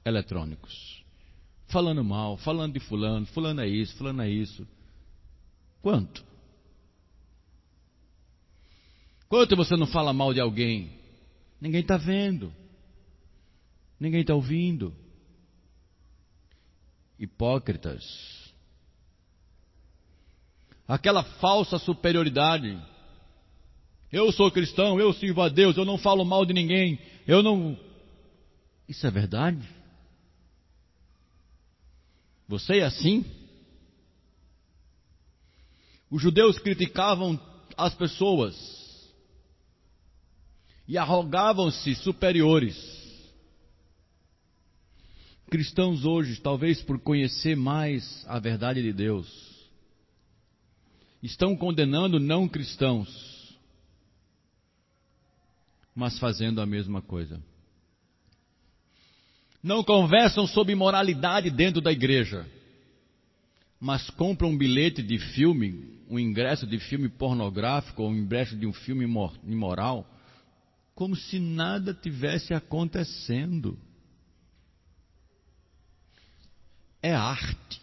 eletrônicos? 0.05 1.03
Falando 1.65 2.03
mal, 2.03 2.37
falando 2.37 2.73
de 2.73 2.79
fulano, 2.79 3.25
fulano 3.25 3.61
é 3.61 3.67
isso, 3.67 3.95
fulano 3.95 4.21
é 4.21 4.29
isso. 4.29 4.67
Quanto? 5.81 6.23
Quanto 9.27 9.55
você 9.55 9.75
não 9.75 9.87
fala 9.87 10.13
mal 10.13 10.33
de 10.33 10.39
alguém? 10.39 10.91
Ninguém 11.59 11.81
está 11.81 11.97
vendo. 11.97 12.53
Ninguém 13.99 14.21
está 14.21 14.33
ouvindo. 14.33 14.93
Hipócritas. 17.17 18.03
Aquela 20.87 21.23
falsa 21.23 21.77
superioridade 21.77 22.77
eu 24.11 24.29
sou 24.33 24.51
cristão, 24.51 24.99
eu 24.99 25.13
sirvo 25.13 25.41
a 25.41 25.47
Deus, 25.47 25.77
eu 25.77 25.85
não 25.85 25.97
falo 25.97 26.25
mal 26.25 26.45
de 26.45 26.53
ninguém, 26.53 26.99
eu 27.25 27.41
não. 27.41 27.79
Isso 28.87 29.07
é 29.07 29.11
verdade? 29.11 29.65
Você 32.47 32.79
é 32.79 32.83
assim? 32.83 33.23
Os 36.11 36.21
judeus 36.21 36.59
criticavam 36.59 37.39
as 37.77 37.95
pessoas 37.95 38.53
e 40.85 40.97
arrogavam-se 40.97 41.95
superiores. 41.95 42.75
Cristãos 45.49 46.03
hoje, 46.03 46.41
talvez 46.41 46.81
por 46.81 46.99
conhecer 46.99 47.55
mais 47.55 48.25
a 48.27 48.39
verdade 48.39 48.81
de 48.81 48.91
Deus, 48.91 49.25
estão 51.23 51.55
condenando 51.55 52.19
não 52.19 52.45
cristãos, 52.45 53.57
mas 55.95 56.19
fazendo 56.19 56.59
a 56.59 56.65
mesma 56.65 57.01
coisa. 57.01 57.41
Não 59.63 59.81
conversam 59.81 60.45
sobre 60.45 60.75
moralidade 60.75 61.49
dentro 61.49 61.79
da 61.79 61.91
igreja 61.91 62.45
mas 63.81 64.07
compra 64.11 64.45
um 64.45 64.55
bilhete 64.55 65.01
de 65.01 65.17
filme, 65.17 65.99
um 66.11 66.19
ingresso 66.19 66.67
de 66.67 66.77
filme 66.77 67.07
pornográfico 67.07 68.03
ou 68.03 68.09
um 68.09 68.15
ingresso 68.15 68.57
de 68.57 68.67
um 68.67 68.73
filme 68.73 69.05
imoral, 69.45 70.05
como 70.93 71.15
se 71.15 71.39
nada 71.39 71.93
tivesse 71.93 72.53
acontecendo. 72.53 73.79
É 77.01 77.15
arte. 77.15 77.81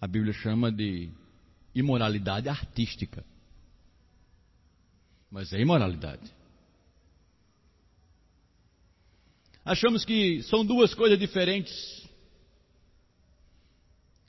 A 0.00 0.06
Bíblia 0.06 0.32
chama 0.32 0.70
de 0.70 1.10
imoralidade 1.74 2.48
artística. 2.48 3.24
Mas 5.28 5.52
é 5.52 5.60
imoralidade. 5.60 6.32
Achamos 9.64 10.04
que 10.04 10.44
são 10.44 10.64
duas 10.64 10.94
coisas 10.94 11.18
diferentes. 11.18 12.03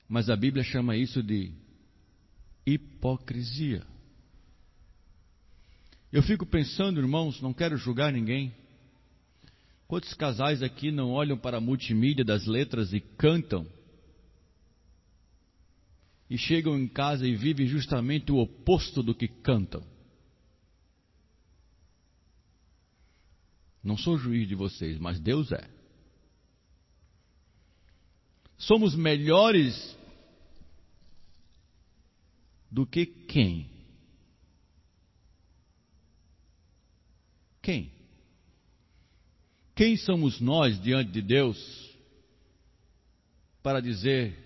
Mas 0.08 0.30
a 0.30 0.36
Bíblia 0.36 0.64
chama 0.64 0.96
isso 0.96 1.22
de 1.22 1.52
hipocrisia. 2.66 3.86
Eu 6.12 6.24
fico 6.24 6.46
pensando, 6.46 7.00
irmãos, 7.00 7.42
não 7.42 7.54
quero 7.54 7.78
julgar 7.78 8.14
ninguém. 8.14 8.54
Quantos 9.88 10.14
casais 10.14 10.64
aqui 10.64 10.92
não 10.92 11.12
olham 11.12 11.38
para 11.38 11.58
a 11.58 11.62
multimídia 11.62 12.24
das 12.24 12.46
letras 12.46 12.94
e 12.94 13.00
cantam? 13.00 13.68
E 16.30 16.38
chegam 16.38 16.78
em 16.78 16.88
casa 16.88 17.28
e 17.28 17.36
vivem 17.36 17.68
justamente 17.68 18.32
o 18.32 18.38
oposto 18.38 19.04
do 19.04 19.14
que 19.14 19.28
cantam. 19.28 19.84
Não 23.84 23.96
sou 23.96 24.18
juiz 24.18 24.48
de 24.48 24.56
vocês, 24.56 24.98
mas 24.98 25.20
Deus 25.20 25.52
é. 25.52 25.70
Somos 28.58 28.96
melhores 28.96 29.95
do 32.76 32.86
que 32.86 33.06
quem? 33.06 33.70
Quem? 37.62 37.90
Quem 39.74 39.96
somos 39.96 40.42
nós 40.42 40.78
diante 40.82 41.10
de 41.10 41.22
Deus 41.22 41.58
para 43.64 43.80
dizer 43.80 44.38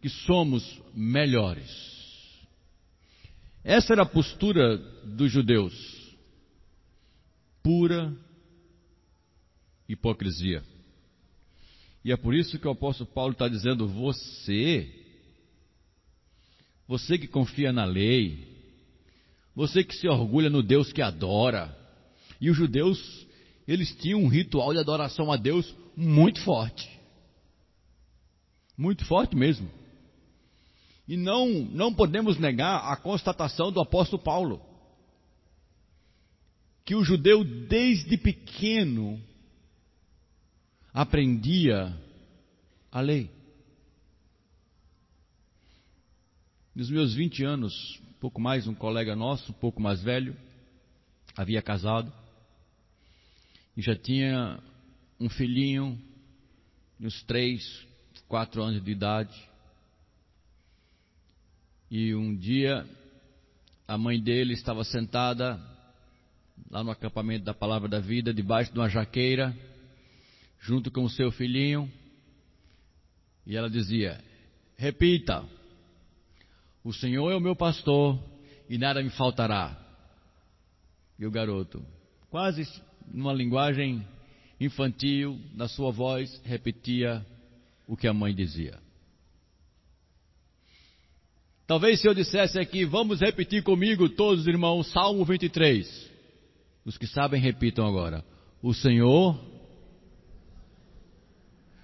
que 0.00 0.08
somos 0.08 0.80
melhores? 0.94 1.68
Essa 3.62 3.92
era 3.92 4.02
a 4.02 4.06
postura 4.06 4.78
dos 5.04 5.30
judeus. 5.30 5.74
Pura 7.62 8.16
hipocrisia. 9.86 10.64
E 12.02 12.12
é 12.12 12.16
por 12.16 12.34
isso 12.34 12.58
que 12.58 12.66
o 12.66 12.70
apóstolo 12.70 13.10
Paulo 13.10 13.32
está 13.32 13.46
dizendo: 13.46 13.86
você, 13.86 14.97
você 16.88 17.18
que 17.18 17.28
confia 17.28 17.70
na 17.70 17.84
lei, 17.84 18.48
você 19.54 19.84
que 19.84 19.94
se 19.94 20.08
orgulha 20.08 20.48
no 20.48 20.62
Deus 20.62 20.90
que 20.90 21.02
adora. 21.02 21.76
E 22.40 22.48
os 22.48 22.56
judeus, 22.56 23.26
eles 23.66 23.94
tinham 23.96 24.22
um 24.22 24.28
ritual 24.28 24.72
de 24.72 24.78
adoração 24.78 25.30
a 25.30 25.36
Deus 25.36 25.76
muito 25.94 26.40
forte. 26.40 26.88
Muito 28.76 29.04
forte 29.04 29.36
mesmo. 29.36 29.68
E 31.06 31.16
não, 31.16 31.48
não 31.48 31.92
podemos 31.92 32.38
negar 32.38 32.90
a 32.90 32.96
constatação 32.96 33.70
do 33.70 33.80
apóstolo 33.80 34.22
Paulo. 34.22 34.62
Que 36.86 36.94
o 36.94 37.04
judeu, 37.04 37.44
desde 37.44 38.16
pequeno, 38.16 39.20
aprendia 40.94 41.94
a 42.90 43.00
lei. 43.00 43.37
Nos 46.78 46.90
meus 46.90 47.12
20 47.12 47.42
anos, 47.42 48.00
pouco 48.20 48.40
mais, 48.40 48.68
um 48.68 48.72
colega 48.72 49.16
nosso, 49.16 49.50
um 49.50 49.54
pouco 49.54 49.82
mais 49.82 50.00
velho, 50.00 50.36
havia 51.36 51.60
casado 51.60 52.12
e 53.76 53.82
já 53.82 53.96
tinha 53.96 54.62
um 55.18 55.28
filhinho 55.28 56.00
uns 57.00 57.20
3, 57.24 57.84
4 58.28 58.62
anos 58.62 58.84
de 58.84 58.92
idade. 58.92 59.36
E 61.90 62.14
um 62.14 62.32
dia 62.32 62.88
a 63.88 63.98
mãe 63.98 64.22
dele 64.22 64.52
estava 64.52 64.84
sentada 64.84 65.60
lá 66.70 66.84
no 66.84 66.92
acampamento 66.92 67.44
da 67.44 67.52
Palavra 67.52 67.88
da 67.88 67.98
Vida, 67.98 68.32
debaixo 68.32 68.72
de 68.72 68.78
uma 68.78 68.88
jaqueira, 68.88 69.52
junto 70.60 70.92
com 70.92 71.02
o 71.02 71.10
seu 71.10 71.32
filhinho, 71.32 71.92
e 73.44 73.56
ela 73.56 73.68
dizia: 73.68 74.22
Repita, 74.76 75.44
o 76.88 76.92
Senhor 76.94 77.30
é 77.30 77.36
o 77.36 77.40
meu 77.40 77.54
pastor 77.54 78.18
e 78.66 78.78
nada 78.78 79.02
me 79.02 79.10
faltará. 79.10 79.76
E 81.18 81.26
o 81.26 81.30
garoto, 81.30 81.84
quase 82.30 82.66
numa 83.12 83.30
linguagem 83.30 84.08
infantil, 84.58 85.38
na 85.54 85.68
sua 85.68 85.92
voz, 85.92 86.40
repetia 86.46 87.22
o 87.86 87.94
que 87.94 88.08
a 88.08 88.14
mãe 88.14 88.34
dizia. 88.34 88.78
Talvez 91.66 92.00
se 92.00 92.08
eu 92.08 92.14
dissesse 92.14 92.58
aqui, 92.58 92.86
vamos 92.86 93.20
repetir 93.20 93.62
comigo, 93.62 94.08
todos 94.08 94.40
os 94.40 94.46
irmãos, 94.46 94.90
Salmo 94.90 95.26
23. 95.26 96.10
Os 96.86 96.96
que 96.96 97.06
sabem, 97.06 97.38
repitam 97.38 97.86
agora. 97.86 98.24
O 98.62 98.72
Senhor 98.72 99.38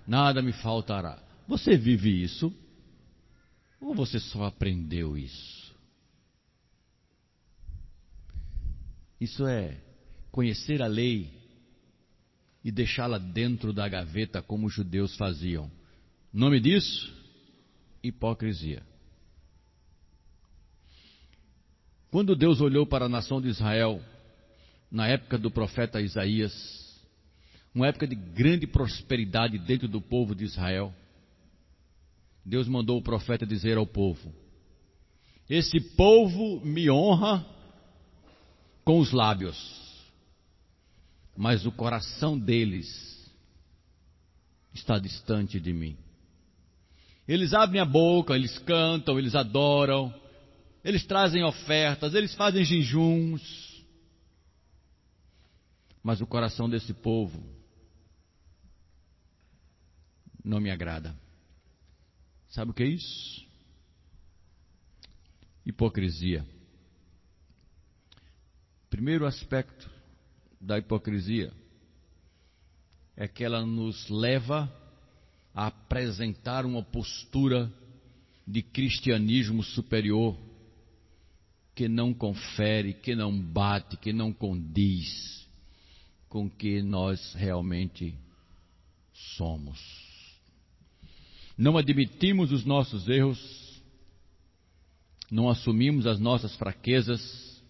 nada 0.06 0.40
me 0.40 0.52
faltará. 0.54 1.22
Você 1.46 1.76
vive 1.76 2.22
isso? 2.22 2.50
Ou 3.84 3.94
você 3.94 4.18
só 4.18 4.44
aprendeu 4.44 5.14
isso? 5.14 5.76
Isso 9.20 9.46
é 9.46 9.78
conhecer 10.32 10.80
a 10.80 10.86
lei 10.86 11.30
e 12.64 12.72
deixá-la 12.72 13.18
dentro 13.18 13.74
da 13.74 13.86
gaveta 13.86 14.40
como 14.40 14.68
os 14.68 14.72
judeus 14.72 15.14
faziam. 15.16 15.70
Nome 16.32 16.60
disso? 16.60 17.14
Hipocrisia. 18.02 18.82
Quando 22.10 22.34
Deus 22.34 22.62
olhou 22.62 22.86
para 22.86 23.04
a 23.04 23.08
nação 23.08 23.38
de 23.38 23.48
Israel, 23.48 24.02
na 24.90 25.06
época 25.08 25.36
do 25.36 25.50
profeta 25.50 26.00
Isaías, 26.00 26.54
uma 27.74 27.86
época 27.86 28.06
de 28.06 28.14
grande 28.14 28.66
prosperidade 28.66 29.58
dentro 29.58 29.88
do 29.88 30.00
povo 30.00 30.34
de 30.34 30.44
Israel. 30.44 30.94
Deus 32.44 32.68
mandou 32.68 32.98
o 32.98 33.02
profeta 33.02 33.46
dizer 33.46 33.78
ao 33.78 33.86
povo: 33.86 34.34
Esse 35.48 35.80
povo 35.80 36.60
me 36.64 36.90
honra 36.90 37.44
com 38.84 38.98
os 38.98 39.12
lábios, 39.12 39.56
mas 41.36 41.64
o 41.64 41.72
coração 41.72 42.38
deles 42.38 43.32
está 44.74 44.98
distante 44.98 45.58
de 45.58 45.72
mim. 45.72 45.96
Eles 47.26 47.54
abrem 47.54 47.80
a 47.80 47.86
boca, 47.86 48.34
eles 48.34 48.58
cantam, 48.58 49.18
eles 49.18 49.34
adoram, 49.34 50.14
eles 50.84 51.06
trazem 51.06 51.42
ofertas, 51.42 52.12
eles 52.12 52.34
fazem 52.34 52.62
jejuns, 52.62 53.82
mas 56.02 56.20
o 56.20 56.26
coração 56.26 56.68
desse 56.68 56.92
povo 56.92 57.42
não 60.44 60.60
me 60.60 60.70
agrada. 60.70 61.23
Sabe 62.54 62.70
o 62.70 62.74
que 62.74 62.84
é 62.84 62.86
isso? 62.86 63.44
Hipocrisia. 65.66 66.46
Primeiro 68.88 69.26
aspecto 69.26 69.90
da 70.60 70.78
hipocrisia 70.78 71.52
é 73.16 73.26
que 73.26 73.42
ela 73.42 73.66
nos 73.66 74.08
leva 74.08 74.72
a 75.52 75.66
apresentar 75.66 76.64
uma 76.64 76.80
postura 76.80 77.72
de 78.46 78.62
cristianismo 78.62 79.64
superior 79.64 80.38
que 81.74 81.88
não 81.88 82.14
confere, 82.14 82.94
que 82.94 83.16
não 83.16 83.36
bate, 83.36 83.96
que 83.96 84.12
não 84.12 84.32
condiz 84.32 85.44
com 86.28 86.46
o 86.46 86.50
que 86.50 86.80
nós 86.82 87.34
realmente 87.34 88.14
somos. 89.12 90.03
Não 91.56 91.78
admitimos 91.78 92.52
os 92.52 92.64
nossos 92.64 93.08
erros, 93.08 93.82
não 95.30 95.48
assumimos 95.48 96.06
as 96.06 96.18
nossas 96.18 96.54
fraquezas, 96.56 97.62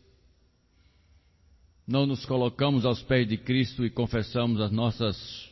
não 1.86 2.06
nos 2.06 2.24
colocamos 2.24 2.86
aos 2.86 3.02
pés 3.02 3.28
de 3.28 3.36
Cristo 3.36 3.84
e 3.84 3.90
confessamos 3.90 4.60
as 4.60 4.72
nossas 4.72 5.50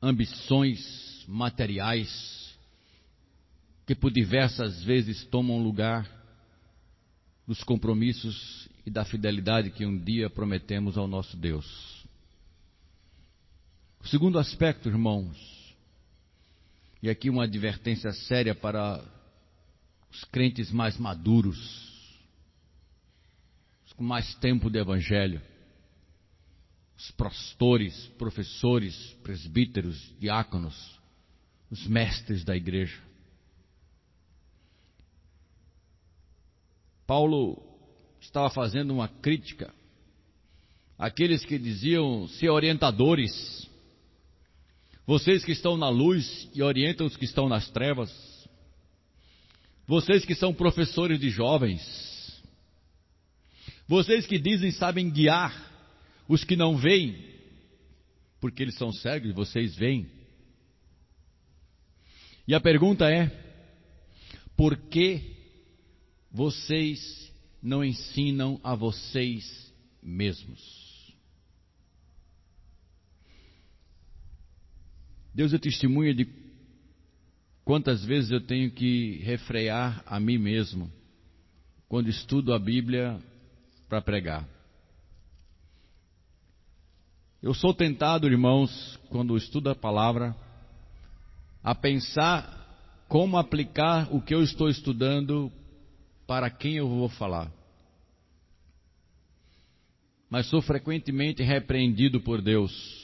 ambições 0.00 1.24
materiais, 1.26 2.56
que 3.86 3.94
por 3.94 4.12
diversas 4.12 4.82
vezes 4.84 5.24
tomam 5.24 5.62
lugar 5.62 6.08
dos 7.46 7.62
compromissos 7.64 8.68
e 8.86 8.90
da 8.90 9.04
fidelidade 9.04 9.70
que 9.70 9.84
um 9.84 9.98
dia 9.98 10.30
prometemos 10.30 10.96
ao 10.96 11.08
nosso 11.08 11.36
Deus. 11.36 11.66
O 14.00 14.08
segundo 14.08 14.38
aspecto, 14.38 14.88
irmãos, 14.88 15.61
e 17.02 17.10
aqui 17.10 17.28
uma 17.28 17.44
advertência 17.44 18.12
séria 18.12 18.54
para 18.54 19.04
os 20.08 20.22
crentes 20.24 20.70
mais 20.70 20.96
maduros, 20.96 21.58
os 23.84 23.92
com 23.92 24.04
mais 24.04 24.32
tempo 24.36 24.70
de 24.70 24.78
evangelho, 24.78 25.42
os 26.96 27.10
pastores, 27.10 28.06
professores, 28.16 28.94
presbíteros, 29.24 29.98
diáconos, 30.20 31.00
os 31.68 31.84
mestres 31.88 32.44
da 32.44 32.54
igreja. 32.54 33.02
Paulo 37.04 37.60
estava 38.20 38.48
fazendo 38.48 38.92
uma 38.92 39.08
crítica 39.08 39.74
àqueles 40.96 41.44
que 41.44 41.58
diziam 41.58 42.28
ser 42.28 42.50
orientadores, 42.50 43.68
vocês 45.06 45.44
que 45.44 45.52
estão 45.52 45.76
na 45.76 45.88
luz 45.88 46.48
e 46.54 46.62
orientam 46.62 47.06
os 47.06 47.16
que 47.16 47.24
estão 47.24 47.48
nas 47.48 47.68
trevas, 47.70 48.10
vocês 49.86 50.24
que 50.24 50.34
são 50.34 50.54
professores 50.54 51.18
de 51.18 51.28
jovens, 51.28 52.42
vocês 53.88 54.26
que 54.26 54.38
dizem 54.38 54.70
sabem 54.70 55.10
guiar 55.10 55.70
os 56.28 56.44
que 56.44 56.56
não 56.56 56.76
veem, 56.76 57.16
porque 58.40 58.62
eles 58.62 58.76
são 58.76 58.92
cegos 58.92 59.30
e 59.30 59.34
vocês 59.34 59.74
veem. 59.74 60.08
E 62.46 62.54
a 62.54 62.60
pergunta 62.60 63.10
é: 63.10 63.30
por 64.56 64.76
que 64.76 65.36
vocês 66.30 67.30
não 67.62 67.84
ensinam 67.84 68.60
a 68.64 68.74
vocês 68.74 69.72
mesmos. 70.02 70.81
Deus 75.34 75.54
é 75.54 75.58
testemunha 75.58 76.14
de 76.14 76.28
quantas 77.64 78.04
vezes 78.04 78.30
eu 78.30 78.40
tenho 78.40 78.70
que 78.70 79.18
refrear 79.22 80.02
a 80.06 80.20
mim 80.20 80.36
mesmo 80.36 80.90
quando 81.88 82.08
estudo 82.08 82.52
a 82.52 82.58
Bíblia 82.58 83.18
para 83.88 84.00
pregar. 84.00 84.48
Eu 87.42 87.52
sou 87.54 87.74
tentado, 87.74 88.26
irmãos, 88.26 88.98
quando 89.08 89.36
estudo 89.36 89.68
a 89.68 89.74
palavra, 89.74 90.34
a 91.62 91.74
pensar 91.74 93.04
como 93.08 93.36
aplicar 93.36 94.08
o 94.14 94.22
que 94.22 94.34
eu 94.34 94.42
estou 94.42 94.68
estudando 94.68 95.50
para 96.26 96.48
quem 96.48 96.76
eu 96.76 96.88
vou 96.88 97.08
falar. 97.08 97.52
Mas 100.30 100.46
sou 100.46 100.62
frequentemente 100.62 101.42
repreendido 101.42 102.20
por 102.20 102.40
Deus. 102.40 103.01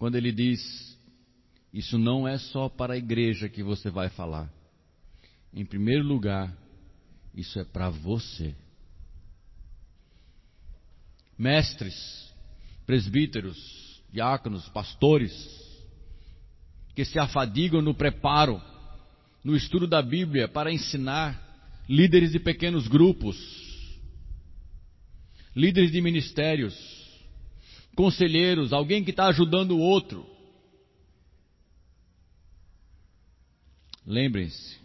Quando 0.00 0.16
Ele 0.16 0.32
diz: 0.32 0.98
Isso 1.74 1.98
não 1.98 2.26
é 2.26 2.38
só 2.38 2.70
para 2.70 2.94
a 2.94 2.96
igreja 2.96 3.50
que 3.50 3.62
você 3.62 3.90
vai 3.90 4.08
falar. 4.08 4.50
Em 5.52 5.62
primeiro 5.62 6.02
lugar, 6.02 6.56
isso 7.34 7.60
é 7.60 7.64
para 7.64 7.90
você. 7.90 8.54
Mestres, 11.36 12.32
presbíteros, 12.86 14.02
diáconos, 14.10 14.66
pastores, 14.70 15.32
que 16.94 17.04
se 17.04 17.18
afadigam 17.18 17.82
no 17.82 17.92
preparo 17.92 18.58
no 19.44 19.54
estudo 19.54 19.86
da 19.86 20.00
Bíblia 20.00 20.48
para 20.48 20.72
ensinar 20.72 21.38
líderes 21.86 22.32
de 22.32 22.38
pequenos 22.38 22.88
grupos, 22.88 23.36
líderes 25.54 25.92
de 25.92 26.00
ministérios, 26.00 26.99
conselheiros, 27.94 28.72
alguém 28.72 29.04
que 29.04 29.10
está 29.10 29.26
ajudando 29.26 29.72
o 29.72 29.80
outro. 29.80 30.26
Lembrem-se, 34.06 34.78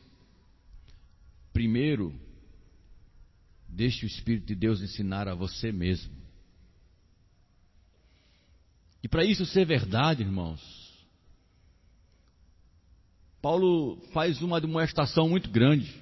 primeiro, 1.54 2.14
deixe 3.68 4.06
o 4.06 4.08
Espírito 4.08 4.46
de 4.46 4.56
Deus 4.56 4.82
ensinar 4.82 5.28
a 5.28 5.36
você 5.36 5.72
mesmo. 5.72 6.14
E 9.02 9.08
para 9.08 9.24
isso 9.24 9.46
ser 9.46 9.66
verdade, 9.66 10.24
irmãos, 10.24 10.62
Paulo 13.42 13.98
faz 14.12 14.42
uma 14.42 14.60
demonstração 14.60 15.30
muito 15.30 15.52
grande. 15.52 15.94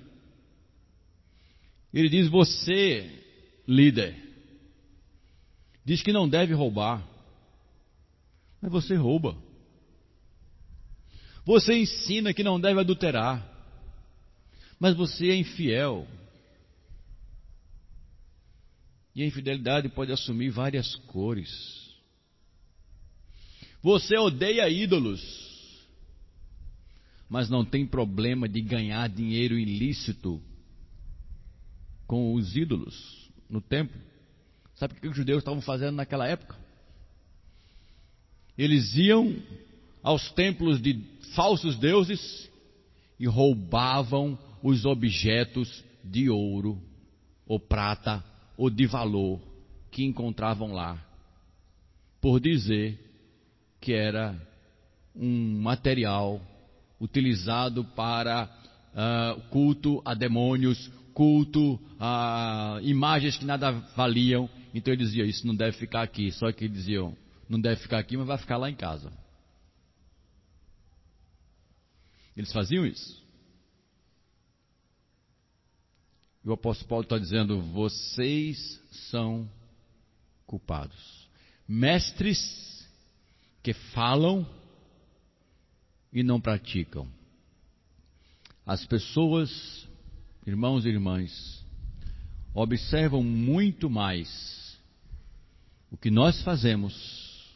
Ele 1.93 2.07
diz: 2.07 2.29
Você, 2.29 3.21
líder, 3.67 4.22
diz 5.85 6.01
que 6.01 6.13
não 6.13 6.27
deve 6.27 6.53
roubar, 6.53 7.05
mas 8.61 8.71
você 8.71 8.95
rouba. 8.95 9.35
Você 11.45 11.77
ensina 11.77 12.33
que 12.33 12.43
não 12.43 12.59
deve 12.59 12.79
adulterar, 12.79 13.45
mas 14.79 14.95
você 14.95 15.29
é 15.29 15.35
infiel. 15.35 16.07
E 19.15 19.21
a 19.21 19.25
infidelidade 19.25 19.89
pode 19.89 20.11
assumir 20.11 20.49
várias 20.49 20.95
cores. 21.07 21.93
Você 23.81 24.17
odeia 24.17 24.69
ídolos, 24.69 25.21
mas 27.27 27.49
não 27.49 27.65
tem 27.65 27.85
problema 27.85 28.47
de 28.47 28.61
ganhar 28.61 29.09
dinheiro 29.09 29.57
ilícito 29.59 30.41
com 32.07 32.33
os 32.33 32.55
ídolos 32.55 33.29
no 33.49 33.59
templo. 33.59 33.99
Sabe 34.75 34.93
o 34.93 35.01
que 35.01 35.07
os 35.07 35.15
judeus 35.15 35.39
estavam 35.39 35.61
fazendo 35.61 35.95
naquela 35.95 36.27
época? 36.27 36.55
Eles 38.57 38.95
iam 38.95 39.35
aos 40.01 40.31
templos 40.31 40.81
de 40.81 41.01
falsos 41.33 41.77
deuses 41.77 42.49
e 43.19 43.25
roubavam 43.25 44.37
os 44.61 44.85
objetos 44.85 45.83
de 46.03 46.29
ouro, 46.29 46.81
ou 47.47 47.59
prata, 47.59 48.23
ou 48.57 48.69
de 48.69 48.85
valor 48.85 49.39
que 49.91 50.03
encontravam 50.03 50.73
lá, 50.73 50.97
por 52.19 52.39
dizer 52.39 52.99
que 53.79 53.93
era 53.93 54.35
um 55.15 55.61
material 55.61 56.41
utilizado 56.99 57.83
para 57.83 58.49
uh, 58.93 59.41
culto 59.49 60.01
a 60.05 60.13
demônios, 60.13 60.89
culto 61.13 61.79
a 61.99 62.79
imagens 62.81 63.37
que 63.37 63.45
nada 63.45 63.71
valiam. 63.95 64.49
Então 64.73 64.93
ele 64.93 65.03
dizia: 65.03 65.25
Isso 65.25 65.45
não 65.45 65.55
deve 65.55 65.77
ficar 65.77 66.01
aqui. 66.01 66.31
Só 66.31 66.51
que 66.51 66.65
eles 66.65 66.77
diziam: 66.77 67.15
Não 67.47 67.59
deve 67.59 67.81
ficar 67.81 67.99
aqui, 67.99 68.17
mas 68.17 68.27
vai 68.27 68.37
ficar 68.37 68.57
lá 68.57 68.69
em 68.69 68.75
casa. 68.75 69.11
Eles 72.35 72.51
faziam 72.51 72.85
isso. 72.85 73.21
E 76.43 76.49
o 76.49 76.53
apóstolo 76.53 76.89
Paulo 76.89 77.03
está 77.03 77.19
dizendo: 77.19 77.61
Vocês 77.61 78.81
são 79.09 79.49
culpados. 80.45 81.29
Mestres 81.67 82.87
que 83.61 83.73
falam 83.73 84.45
e 86.11 86.23
não 86.23 86.41
praticam. 86.41 87.07
As 88.65 88.85
pessoas, 88.85 89.87
irmãos 90.45 90.85
e 90.85 90.89
irmãs, 90.89 91.63
observam 92.53 93.23
muito 93.23 93.89
mais 93.89 94.62
o 95.93 95.97
que 95.97 96.09
nós 96.09 96.41
fazemos 96.41 97.53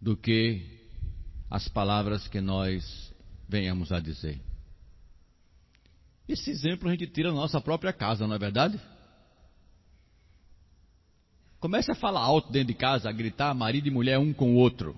do 0.00 0.16
que 0.16 0.64
as 1.50 1.66
palavras 1.66 2.28
que 2.28 2.40
nós 2.40 3.12
venhamos 3.48 3.90
a 3.90 3.98
dizer. 3.98 4.40
Esse 6.28 6.50
exemplo 6.50 6.88
a 6.88 6.92
gente 6.92 7.08
tira 7.08 7.30
da 7.30 7.34
nossa 7.34 7.60
própria 7.60 7.92
casa, 7.92 8.26
não 8.28 8.36
é 8.36 8.38
verdade? 8.38 8.80
Comece 11.58 11.90
a 11.90 11.94
falar 11.96 12.20
alto 12.20 12.52
dentro 12.52 12.68
de 12.68 12.74
casa, 12.74 13.08
a 13.08 13.12
gritar 13.12 13.52
marido 13.52 13.88
e 13.88 13.90
mulher 13.90 14.18
um 14.20 14.32
com 14.32 14.54
o 14.54 14.56
outro. 14.56 14.96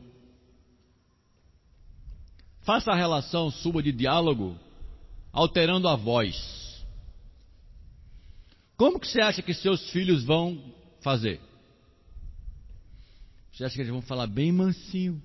Faça 2.61 2.93
a 2.93 2.97
relação 2.97 3.51
sua 3.51 3.83
de 3.83 3.93
diálogo 3.93 4.59
alterando 5.33 5.89
a 5.89 5.97
voz. 5.97 6.85
Como 8.77 9.01
que 9.01 9.07
você 9.07 9.23
acha 9.23 9.41
que 9.41 9.55
seus 9.55 9.89
filhos 9.91 10.23
vão 10.23 10.75
fazer? 11.01 11.46
Você 13.57 13.65
acha 13.65 13.75
que 13.75 13.81
eles 13.81 13.93
vão 13.93 14.03
falar 14.03 14.27
bem 14.27 14.53
mansinho? 14.53 15.23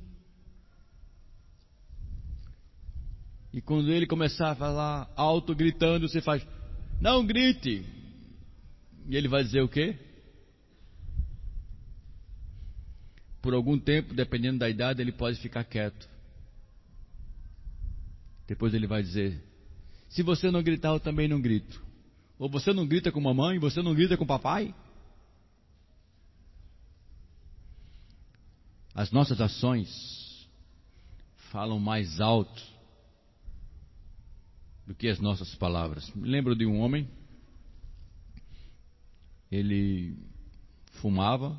E 3.52 3.60
quando 3.60 3.92
ele 3.92 4.08
começar 4.08 4.52
a 4.52 4.56
falar 4.56 5.12
alto, 5.18 5.54
gritando, 5.54 6.08
você 6.08 6.22
faz: 6.22 6.42
Não 7.02 7.26
grite! 7.26 7.86
E 9.10 9.18
ele 9.18 9.28
vai 9.28 9.44
dizer 9.44 9.62
o 9.62 9.68
quê? 9.68 10.00
Por 13.42 13.54
algum 13.54 13.78
tempo, 13.78 14.14
dependendo 14.14 14.60
da 14.60 14.70
idade, 14.70 15.02
ele 15.02 15.12
pode 15.12 15.38
ficar 15.42 15.66
quieto. 15.66 16.08
Depois 18.48 18.74
ele 18.74 18.88
vai 18.88 19.04
dizer: 19.04 19.44
Se 20.08 20.24
você 20.24 20.50
não 20.50 20.64
gritar, 20.64 20.94
eu 20.94 21.02
também 21.02 21.28
não 21.28 21.42
grito. 21.42 21.84
Ou 22.40 22.50
você 22.50 22.72
não 22.72 22.88
grita 22.88 23.12
com 23.12 23.20
mamãe, 23.20 23.60
você 23.60 23.82
não 23.82 23.94
grita 23.94 24.16
com 24.16 24.26
papai? 24.26 24.74
As 28.94 29.12
nossas 29.12 29.40
ações 29.40 30.50
falam 31.52 31.80
mais 31.80 32.20
alto 32.20 32.62
do 34.86 34.94
que 34.94 35.08
as 35.08 35.20
nossas 35.20 35.56
palavras. 35.56 36.14
Me 36.14 36.28
lembro 36.28 36.56
de 36.56 36.66
um 36.66 36.80
homem, 36.80 37.08
ele 39.50 40.18
fumava, 41.02 41.58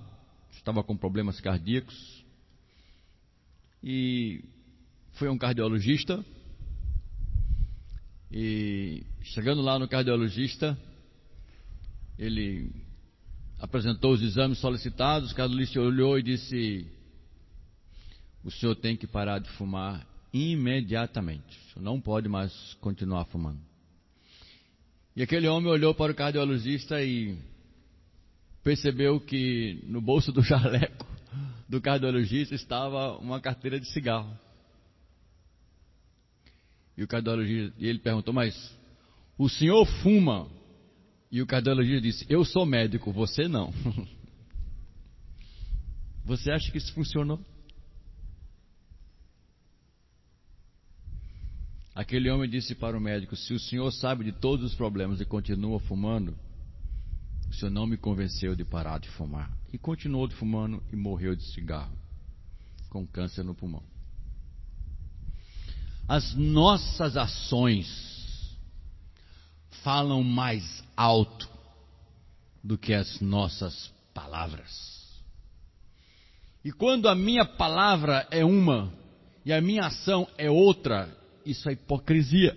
estava 0.53 0.83
com 0.83 0.97
problemas 0.97 1.41
cardíacos 1.41 2.23
e 3.83 4.45
foi 5.13 5.29
um 5.31 5.39
cardiologista. 5.39 6.23
E 8.31 9.05
chegando 9.23 9.63
lá 9.63 9.79
no 9.79 9.89
cardiologista, 9.89 10.79
ele 12.19 12.71
apresentou 13.59 14.13
os 14.13 14.23
exames 14.23 14.59
solicitados, 14.59 15.33
o 15.33 15.35
cardiologista 15.35 15.81
olhou 15.81 16.19
e 16.19 16.23
disse: 16.23 16.87
O 18.45 18.51
senhor 18.51 18.75
tem 18.75 18.97
que 18.97 19.07
parar 19.07 19.39
de 19.39 19.49
fumar 19.51 20.07
imediatamente. 20.33 21.59
O 21.59 21.73
senhor 21.73 21.85
não 21.85 22.01
pode 22.01 22.29
mais 22.29 22.53
continuar 22.81 23.25
fumando. 23.27 23.61
E 25.15 25.23
aquele 25.23 25.47
homem 25.47 25.71
olhou 25.71 25.95
para 25.95 26.13
o 26.13 26.15
cardiologista 26.15 27.03
e 27.03 27.37
percebeu 28.63 29.21
que 29.21 29.83
no 29.87 30.01
bolso 30.01 30.33
do 30.33 30.41
jaleco 30.43 31.07
do 31.69 31.81
cardiologista 31.81 32.55
estava 32.55 33.17
uma 33.19 33.41
carteira 33.41 33.79
de 33.79 33.91
cigarro. 33.93 34.39
E 36.97 37.03
o 37.03 37.09
cardiologista, 37.09 37.75
e 37.79 37.87
ele 37.87 37.99
perguntou, 37.99 38.35
mas 38.35 38.55
o 39.39 39.49
senhor 39.49 39.87
fuma? 40.03 40.49
E 41.31 41.41
o 41.41 41.47
cardiologista 41.47 42.01
disse, 42.01 42.27
eu 42.29 42.45
sou 42.45 42.67
médico, 42.67 43.11
você 43.13 43.49
não. 43.49 43.73
Você 46.25 46.53
acha 46.53 46.71
que 46.71 46.79
isso 46.79 46.95
funcionou? 46.95 47.41
Aquele 51.95 52.31
homem 52.31 52.49
disse 52.49 52.75
para 52.75 52.97
o 52.97 53.01
médico: 53.01 53.37
Se 53.37 53.53
o 53.53 53.61
senhor 53.61 53.91
sabe 53.93 54.25
de 54.25 54.33
todos 54.33 54.65
os 54.65 54.75
problemas 54.75 55.21
e 55.21 55.25
continua 55.25 55.79
fumando, 55.81 56.37
o 57.51 57.55
senhor 57.55 57.71
não 57.71 57.87
me 57.87 57.99
convenceu 57.99 58.57
de 58.57 58.65
parar 58.65 58.99
de 58.99 59.09
fumar. 59.11 59.51
E 59.73 59.79
continuou 59.79 60.27
de 60.27 60.35
fumando 60.35 60.83
e 60.91 60.97
morreu 60.97 61.37
de 61.37 61.45
cigarro, 61.53 61.97
com 62.89 63.07
câncer 63.07 63.43
no 63.45 63.55
pulmão. 63.55 63.83
As 66.09 66.35
nossas 66.35 67.17
ações 67.17 68.57
falam 69.83 70.23
mais 70.23 70.83
alto 70.97 71.49
do 72.65 72.79
que 72.79 72.95
as 72.95 73.21
nossas 73.21 73.93
palavras. 74.15 75.03
E 76.65 76.71
quando 76.71 77.09
a 77.09 77.15
minha 77.15 77.45
palavra 77.45 78.27
é 78.31 78.45
uma 78.45 78.93
e 79.45 79.53
a 79.53 79.61
minha 79.61 79.87
ação 79.87 80.29
é 80.39 80.51
outra, 80.51 81.22
isso 81.45 81.69
é 81.69 81.73
hipocrisia. 81.73 82.57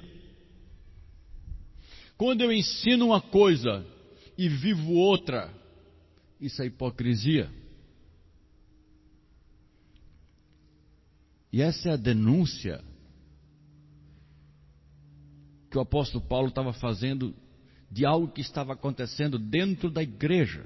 Quando 2.17 2.41
eu 2.41 2.51
ensino 2.51 3.07
uma 3.07 3.21
coisa 3.21 3.85
e 4.37 4.47
vivo 4.47 4.93
outra, 4.93 5.53
isso 6.39 6.61
é 6.61 6.65
hipocrisia. 6.65 7.49
E 11.51 11.61
essa 11.61 11.89
é 11.89 11.93
a 11.93 11.97
denúncia 11.97 12.83
que 15.69 15.77
o 15.77 15.81
apóstolo 15.81 16.23
Paulo 16.25 16.49
estava 16.49 16.73
fazendo 16.73 17.35
de 17.91 18.05
algo 18.05 18.29
que 18.29 18.41
estava 18.41 18.73
acontecendo 18.73 19.37
dentro 19.37 19.89
da 19.89 20.03
igreja. 20.03 20.65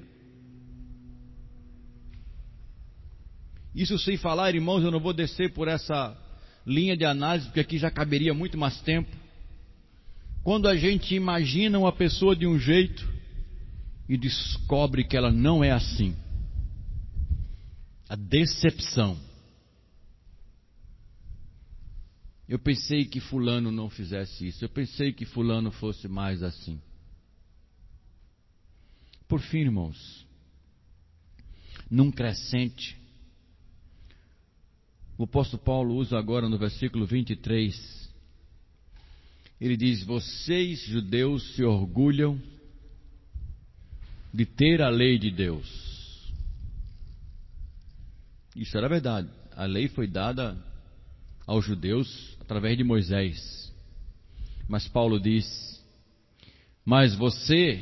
Isso 3.74 3.98
sem 3.98 4.16
falar, 4.16 4.54
irmãos, 4.54 4.82
eu 4.82 4.90
não 4.90 5.00
vou 5.00 5.12
descer 5.12 5.52
por 5.52 5.68
essa 5.68 6.16
linha 6.66 6.96
de 6.96 7.04
análise, 7.04 7.46
porque 7.46 7.60
aqui 7.60 7.78
já 7.78 7.90
caberia 7.90 8.34
muito 8.34 8.56
mais 8.58 8.80
tempo. 8.82 9.10
Quando 10.42 10.68
a 10.68 10.76
gente 10.76 11.14
imagina 11.14 11.78
uma 11.78 11.92
pessoa 11.92 12.34
de 12.34 12.46
um 12.46 12.58
jeito 12.58 13.06
e 14.08 14.16
descobre 14.16 15.04
que 15.04 15.16
ela 15.16 15.30
não 15.30 15.62
é 15.62 15.70
assim. 15.70 16.16
A 18.08 18.16
decepção. 18.16 19.16
Eu 22.48 22.58
pensei 22.58 23.04
que 23.04 23.20
Fulano 23.20 23.70
não 23.70 23.88
fizesse 23.88 24.48
isso. 24.48 24.64
Eu 24.64 24.68
pensei 24.68 25.12
que 25.12 25.24
Fulano 25.24 25.70
fosse 25.70 26.08
mais 26.08 26.42
assim. 26.42 26.80
Por 29.28 29.40
fim, 29.40 29.58
irmãos, 29.58 30.26
num 31.88 32.10
crescente, 32.10 32.99
o 35.20 35.24
apóstolo 35.24 35.62
Paulo 35.62 35.96
usa 35.96 36.18
agora 36.18 36.48
no 36.48 36.56
versículo 36.56 37.04
23. 37.04 38.10
Ele 39.60 39.76
diz: 39.76 40.02
Vocês, 40.02 40.82
judeus, 40.86 41.54
se 41.54 41.62
orgulham 41.62 42.40
de 44.32 44.46
ter 44.46 44.80
a 44.80 44.88
lei 44.88 45.18
de 45.18 45.30
Deus. 45.30 46.32
Isso 48.56 48.78
era 48.78 48.88
verdade. 48.88 49.28
A 49.54 49.66
lei 49.66 49.88
foi 49.88 50.06
dada 50.06 50.56
aos 51.46 51.66
judeus 51.66 52.34
através 52.40 52.78
de 52.78 52.82
Moisés. 52.82 53.70
Mas 54.66 54.88
Paulo 54.88 55.20
diz: 55.20 55.84
Mas 56.82 57.14
você 57.14 57.78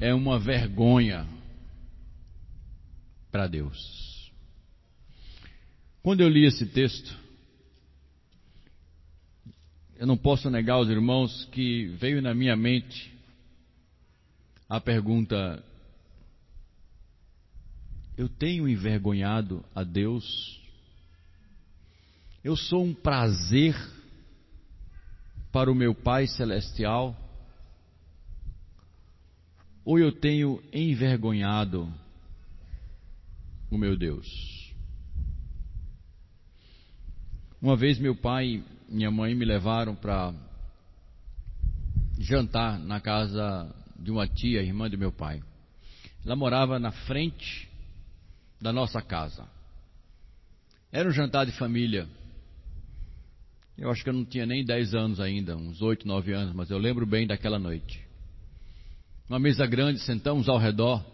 é 0.00 0.12
uma 0.12 0.40
vergonha 0.40 1.24
para 3.30 3.46
Deus. 3.46 4.09
Quando 6.02 6.22
eu 6.22 6.28
li 6.28 6.46
esse 6.46 6.64
texto, 6.64 7.14
eu 9.96 10.06
não 10.06 10.16
posso 10.16 10.48
negar 10.48 10.74
aos 10.74 10.88
irmãos 10.88 11.44
que 11.52 11.88
veio 11.98 12.22
na 12.22 12.32
minha 12.32 12.56
mente 12.56 13.12
a 14.66 14.80
pergunta: 14.80 15.62
eu 18.16 18.30
tenho 18.30 18.66
envergonhado 18.66 19.62
a 19.74 19.84
Deus? 19.84 20.58
Eu 22.42 22.56
sou 22.56 22.82
um 22.82 22.94
prazer 22.94 23.76
para 25.52 25.70
o 25.70 25.74
meu 25.74 25.94
Pai 25.94 26.26
Celestial? 26.26 27.14
Ou 29.84 29.98
eu 29.98 30.12
tenho 30.12 30.62
envergonhado 30.72 31.92
o 33.70 33.76
meu 33.76 33.98
Deus? 33.98 34.59
Uma 37.62 37.76
vez 37.76 37.98
meu 37.98 38.16
pai 38.16 38.54
e 38.88 38.94
minha 38.94 39.10
mãe 39.10 39.34
me 39.34 39.44
levaram 39.44 39.94
para 39.94 40.32
jantar 42.18 42.78
na 42.78 43.00
casa 43.00 43.70
de 43.98 44.10
uma 44.10 44.26
tia, 44.26 44.62
irmã 44.62 44.88
do 44.88 44.96
meu 44.96 45.12
pai. 45.12 45.42
Ela 46.24 46.34
morava 46.34 46.78
na 46.78 46.90
frente 46.90 47.68
da 48.58 48.72
nossa 48.72 49.02
casa. 49.02 49.46
Era 50.90 51.06
um 51.06 51.12
jantar 51.12 51.44
de 51.44 51.52
família. 51.52 52.08
Eu 53.76 53.90
acho 53.90 54.02
que 54.02 54.08
eu 54.08 54.14
não 54.14 54.24
tinha 54.24 54.46
nem 54.46 54.64
10 54.64 54.94
anos 54.94 55.20
ainda, 55.20 55.54
uns 55.54 55.82
8, 55.82 56.08
9 56.08 56.32
anos, 56.32 56.54
mas 56.54 56.70
eu 56.70 56.78
lembro 56.78 57.04
bem 57.04 57.26
daquela 57.26 57.58
noite. 57.58 58.02
Uma 59.28 59.38
mesa 59.38 59.66
grande, 59.66 60.00
sentamos 60.00 60.48
ao 60.48 60.56
redor 60.56 61.04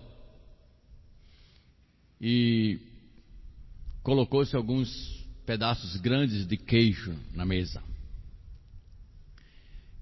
e 2.21 2.79
colocou-se 4.05 4.55
alguns 4.55 5.16
pedaços 5.47 5.97
grandes 5.97 6.47
de 6.47 6.57
queijo 6.57 7.17
na 7.33 7.47
mesa. 7.47 7.83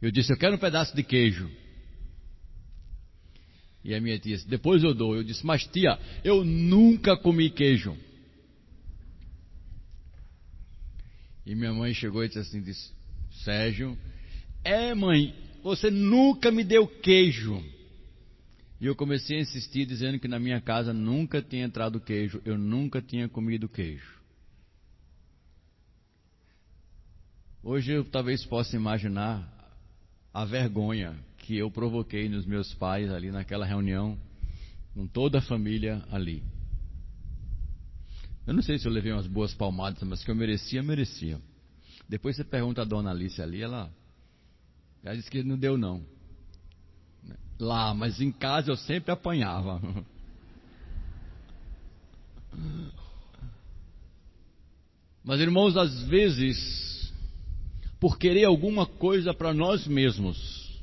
Eu 0.00 0.10
disse: 0.10 0.32
Eu 0.32 0.38
quero 0.38 0.56
um 0.56 0.58
pedaço 0.58 0.96
de 0.96 1.02
queijo. 1.02 1.50
E 3.84 3.94
a 3.94 4.00
minha 4.00 4.18
tia 4.18 4.36
disse: 4.36 4.48
Depois 4.48 4.82
eu 4.82 4.94
dou. 4.94 5.14
Eu 5.14 5.22
disse: 5.22 5.44
Mas 5.46 5.64
tia, 5.66 5.98
eu 6.24 6.44
nunca 6.44 7.16
comi 7.16 7.50
queijo. 7.50 7.96
E 11.46 11.54
minha 11.54 11.72
mãe 11.72 11.92
chegou 11.92 12.24
e 12.24 12.28
disse 12.28 12.40
assim: 12.40 12.62
disse, 12.62 12.90
Sérgio, 13.44 13.98
é 14.62 14.94
mãe, 14.94 15.34
você 15.62 15.90
nunca 15.90 16.50
me 16.50 16.64
deu 16.64 16.86
queijo. 16.86 17.62
E 18.80 18.86
eu 18.86 18.96
comecei 18.96 19.38
a 19.38 19.40
insistir, 19.40 19.86
dizendo 19.86 20.18
que 20.18 20.28
na 20.28 20.38
minha 20.38 20.60
casa 20.60 20.92
nunca 20.92 21.40
tinha 21.40 21.64
entrado 21.64 22.00
queijo, 22.00 22.40
eu 22.44 22.58
nunca 22.58 23.00
tinha 23.00 23.28
comido 23.28 23.68
queijo. 23.68 24.23
Hoje 27.66 27.92
eu 27.92 28.04
talvez 28.04 28.44
possa 28.44 28.76
imaginar 28.76 29.42
a 30.34 30.44
vergonha 30.44 31.18
que 31.38 31.56
eu 31.56 31.70
provoquei 31.70 32.28
nos 32.28 32.44
meus 32.44 32.74
pais 32.74 33.10
ali 33.10 33.30
naquela 33.30 33.64
reunião, 33.64 34.18
com 34.92 35.06
toda 35.06 35.38
a 35.38 35.40
família 35.40 36.04
ali. 36.12 36.42
Eu 38.46 38.52
não 38.52 38.60
sei 38.60 38.78
se 38.78 38.86
eu 38.86 38.92
levei 38.92 39.12
umas 39.12 39.26
boas 39.26 39.54
palmadas, 39.54 40.02
mas 40.02 40.22
que 40.22 40.30
eu 40.30 40.34
merecia, 40.34 40.82
merecia. 40.82 41.40
Depois 42.06 42.36
você 42.36 42.44
pergunta 42.44 42.82
a 42.82 42.84
dona 42.84 43.10
Alice 43.10 43.40
ali, 43.40 43.62
ela, 43.62 43.90
ela 45.02 45.16
disse 45.16 45.30
que 45.30 45.42
não 45.42 45.56
deu 45.56 45.78
não. 45.78 46.04
Lá, 47.58 47.94
mas 47.94 48.20
em 48.20 48.30
casa 48.30 48.70
eu 48.72 48.76
sempre 48.76 49.10
apanhava. 49.10 49.80
Mas 55.26 55.40
irmãos, 55.40 55.74
às 55.74 56.02
vezes, 56.02 56.93
por 58.04 58.18
querer 58.18 58.44
alguma 58.44 58.84
coisa 58.84 59.32
para 59.32 59.54
nós 59.54 59.86
mesmos, 59.86 60.78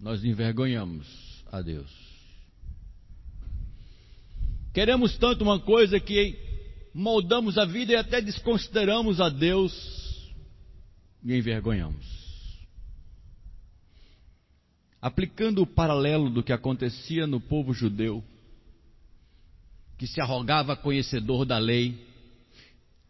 nós 0.00 0.24
envergonhamos 0.24 1.44
a 1.52 1.60
Deus. 1.60 1.90
Queremos 4.72 5.18
tanto 5.18 5.44
uma 5.44 5.60
coisa 5.60 6.00
que 6.00 6.38
moldamos 6.94 7.58
a 7.58 7.66
vida 7.66 7.92
e 7.92 7.96
até 7.96 8.22
desconsideramos 8.22 9.20
a 9.20 9.28
Deus 9.28 10.32
e 11.22 11.36
envergonhamos. 11.36 12.06
Aplicando 15.02 15.60
o 15.60 15.66
paralelo 15.66 16.30
do 16.30 16.42
que 16.42 16.50
acontecia 16.50 17.26
no 17.26 17.42
povo 17.42 17.74
judeu, 17.74 18.24
que 19.98 20.06
se 20.06 20.18
arrogava 20.18 20.74
conhecedor 20.74 21.44
da 21.44 21.58
lei, 21.58 22.07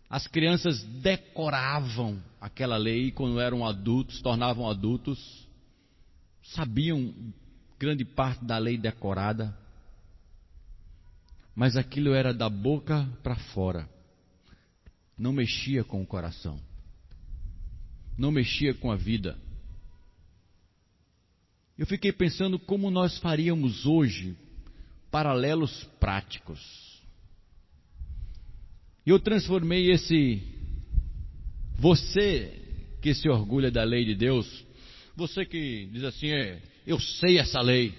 as 0.09 0.27
crianças 0.27 0.83
decoravam 1.03 2.23
aquela 2.41 2.77
lei 2.77 3.11
quando 3.11 3.41
eram 3.41 3.65
adultos, 3.65 4.23
tornavam 4.23 4.69
adultos, 4.69 5.47
sabiam 6.43 7.15
grande 7.79 8.05
parte 8.05 8.45
da 8.45 8.57
lei 8.57 8.79
decorada, 8.79 9.57
mas 11.55 11.77
aquilo 11.77 12.15
era 12.15 12.33
da 12.33 12.49
boca 12.49 13.07
para 13.23 13.37
fora, 13.37 13.89
não 15.17 15.33
mexia 15.33 15.85
com 15.85 16.01
o 16.01 16.07
coração, 16.07 16.59
não 18.17 18.31
mexia 18.31 18.73
com 18.73 18.91
a 18.91 18.97
vida. 18.97 19.37
Eu 21.77 21.87
fiquei 21.87 22.13
pensando 22.13 22.59
como 22.59 22.91
nós 22.91 23.19
faríamos 23.19 23.85
hoje 23.85 24.37
paralelos 25.11 25.85
práticos. 26.01 26.88
E 29.09 29.11
eu 29.11 29.19
transformei 29.19 29.91
esse 29.91 30.43
você 31.79 32.61
que 33.01 33.15
se 33.15 33.27
orgulha 33.27 33.71
da 33.71 33.83
lei 33.83 34.05
de 34.05 34.15
Deus, 34.15 34.47
você 35.17 35.47
que 35.47 35.89
diz 35.91 36.05
assim, 36.05 36.29
é, 36.29 36.61
eu 36.87 37.01
sei 37.01 37.39
essa 37.39 37.59
lei. 37.63 37.95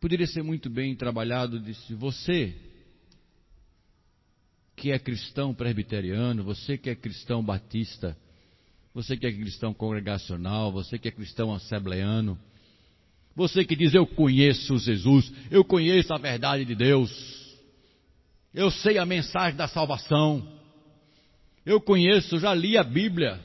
Poderia 0.00 0.26
ser 0.26 0.42
muito 0.42 0.68
bem 0.68 0.96
trabalhado, 0.96 1.60
disse 1.60 1.94
você 1.94 2.56
que 4.74 4.90
é 4.90 4.98
cristão 4.98 5.54
presbiteriano, 5.54 6.42
você 6.42 6.76
que 6.76 6.90
é 6.90 6.96
cristão 6.96 7.40
batista, 7.40 8.18
você 8.92 9.16
que 9.16 9.28
é 9.28 9.32
cristão 9.32 9.72
congregacional, 9.72 10.72
você 10.72 10.98
que 10.98 11.06
é 11.06 11.12
cristão 11.12 11.54
assembleano, 11.54 12.36
você 13.36 13.64
que 13.64 13.76
diz 13.76 13.94
eu 13.94 14.08
conheço 14.08 14.76
Jesus, 14.76 15.32
eu 15.52 15.64
conheço 15.64 16.12
a 16.12 16.18
verdade 16.18 16.64
de 16.64 16.74
Deus, 16.74 17.37
eu 18.52 18.70
sei 18.70 18.98
a 18.98 19.06
mensagem 19.06 19.56
da 19.56 19.68
salvação, 19.68 20.58
eu 21.64 21.80
conheço, 21.80 22.38
já 22.38 22.54
li 22.54 22.78
a 22.78 22.82
Bíblia. 22.82 23.44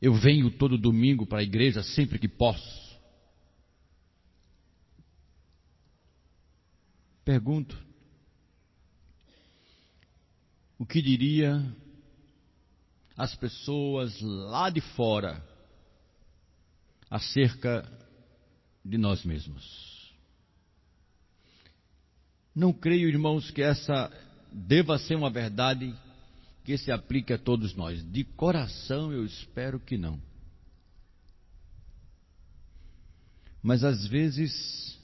Eu 0.00 0.14
venho 0.14 0.50
todo 0.50 0.76
domingo 0.76 1.26
para 1.26 1.40
a 1.40 1.44
igreja 1.44 1.82
sempre 1.82 2.18
que 2.18 2.28
posso. 2.28 2.88
Pergunto: 7.24 7.78
o 10.78 10.86
que 10.86 11.02
diria 11.02 11.60
as 13.16 13.34
pessoas 13.34 14.20
lá 14.20 14.70
de 14.70 14.80
fora 14.80 15.44
acerca 17.10 18.07
de 18.88 18.96
nós 18.96 19.24
mesmos? 19.24 20.12
Não 22.54 22.72
creio, 22.72 23.08
irmãos, 23.08 23.50
que 23.50 23.62
essa 23.62 24.10
deva 24.50 24.98
ser 24.98 25.14
uma 25.14 25.30
verdade 25.30 25.94
que 26.64 26.76
se 26.76 26.90
aplique 26.90 27.32
a 27.32 27.38
todos 27.38 27.74
nós. 27.74 28.02
De 28.10 28.24
coração 28.24 29.12
eu 29.12 29.24
espero 29.24 29.78
que 29.78 29.96
não. 29.96 30.20
Mas 33.62 33.84
às 33.84 34.06
vezes 34.06 34.98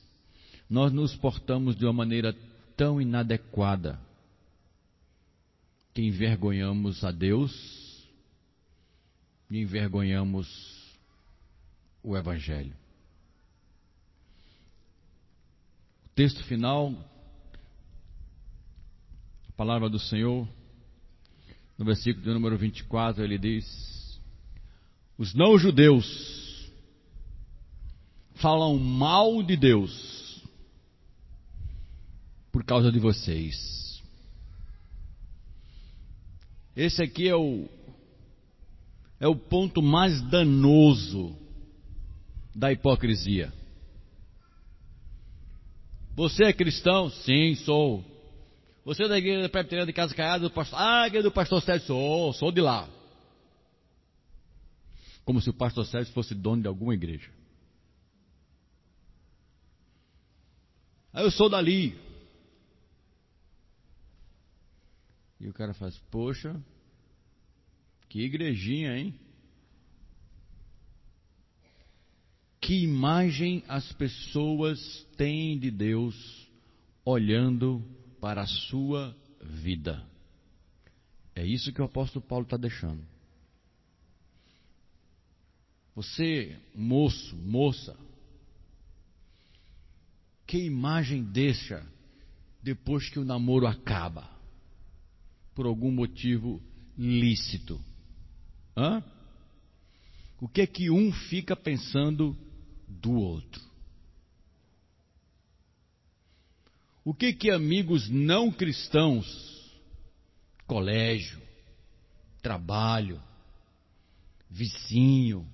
nós 0.68 0.92
nos 0.92 1.14
portamos 1.14 1.76
de 1.76 1.84
uma 1.84 1.92
maneira 1.92 2.34
tão 2.76 3.00
inadequada 3.00 4.00
que 5.92 6.02
envergonhamos 6.02 7.04
a 7.04 7.12
Deus 7.12 7.52
e 9.50 9.58
envergonhamos 9.58 10.48
o 12.02 12.16
Evangelho. 12.16 12.74
O 16.03 16.03
texto 16.14 16.44
final, 16.44 16.92
a 19.48 19.52
palavra 19.52 19.88
do 19.88 19.98
Senhor 19.98 20.48
no 21.76 21.84
versículo 21.84 22.32
número 22.32 22.56
24, 22.56 23.24
ele 23.24 23.38
diz: 23.38 24.20
Os 25.18 25.34
não-judeus 25.34 26.70
falam 28.34 28.78
mal 28.78 29.42
de 29.42 29.56
Deus 29.56 30.42
por 32.52 32.64
causa 32.64 32.92
de 32.92 32.98
vocês. 32.98 34.02
Esse 36.76 37.02
aqui 37.02 37.28
é 37.28 37.36
o, 37.36 37.68
é 39.20 39.28
o 39.28 39.36
ponto 39.36 39.82
mais 39.82 40.20
danoso 40.30 41.36
da 42.54 42.72
hipocrisia. 42.72 43.52
Você 46.14 46.44
é 46.44 46.52
cristão? 46.52 47.10
Sim, 47.10 47.54
sou. 47.56 48.04
Você 48.84 49.04
é 49.04 49.08
da 49.08 49.18
igreja 49.18 49.48
presbiteriana 49.48 49.86
de 49.86 49.92
Casa 49.92 50.14
Caiada 50.14 50.48
do 50.48 50.50
pastor. 50.50 50.78
Ah, 50.80 51.06
igreja 51.06 51.24
do 51.24 51.32
pastor 51.32 51.60
Sérgio, 51.62 51.86
sou, 51.86 52.32
sou 52.34 52.52
de 52.52 52.60
lá. 52.60 52.88
Como 55.24 55.40
se 55.40 55.50
o 55.50 55.54
pastor 55.54 55.86
Sérgio 55.86 56.12
fosse 56.12 56.34
dono 56.34 56.62
de 56.62 56.68
alguma 56.68 56.94
igreja. 56.94 57.30
Aí 61.12 61.24
eu 61.24 61.30
sou 61.30 61.48
dali. 61.48 61.98
E 65.40 65.48
o 65.48 65.52
cara 65.52 65.74
faz, 65.74 65.98
poxa, 66.10 66.54
que 68.08 68.20
igrejinha, 68.20 68.96
hein? 68.96 69.18
Que 72.64 72.82
imagem 72.82 73.62
as 73.68 73.92
pessoas 73.92 75.06
têm 75.18 75.58
de 75.58 75.70
Deus 75.70 76.48
olhando 77.04 77.84
para 78.22 78.40
a 78.40 78.46
sua 78.46 79.14
vida. 79.38 80.02
É 81.34 81.44
isso 81.44 81.70
que 81.74 81.82
o 81.82 81.84
apóstolo 81.84 82.24
Paulo 82.24 82.44
está 82.44 82.56
deixando. 82.56 83.04
Você, 85.94 86.58
moço, 86.74 87.36
moça, 87.36 87.94
que 90.46 90.56
imagem 90.56 91.22
deixa 91.22 91.86
depois 92.62 93.10
que 93.10 93.18
o 93.18 93.26
namoro 93.26 93.66
acaba? 93.66 94.26
Por 95.54 95.66
algum 95.66 95.92
motivo 95.92 96.62
lícito. 96.96 97.78
Hã? 98.74 99.04
O 100.40 100.48
que 100.48 100.62
é 100.62 100.66
que 100.66 100.90
um 100.90 101.12
fica 101.12 101.54
pensando 101.54 102.34
do 103.00 103.12
outro? 103.12 103.62
O 107.04 107.12
que 107.12 107.32
que 107.34 107.50
amigos 107.50 108.08
não 108.08 108.50
cristãos, 108.50 109.26
colégio, 110.66 111.40
trabalho, 112.40 113.20
vizinho, 114.48 115.46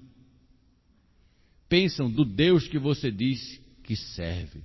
pensam 1.68 2.10
do 2.10 2.24
Deus 2.24 2.68
que 2.68 2.78
você 2.78 3.10
diz 3.10 3.60
que 3.82 3.96
serve? 3.96 4.62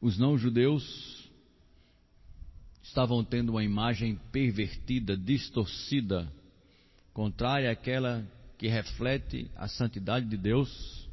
Os 0.00 0.16
não-judeus 0.16 1.28
estavam 2.80 3.24
tendo 3.24 3.50
uma 3.50 3.64
imagem 3.64 4.14
pervertida, 4.30 5.16
distorcida, 5.16 6.32
contrária 7.18 7.68
àquela 7.72 8.24
que 8.56 8.68
reflete 8.68 9.50
a 9.56 9.66
santidade 9.66 10.26
de 10.26 10.36
Deus 10.36 11.10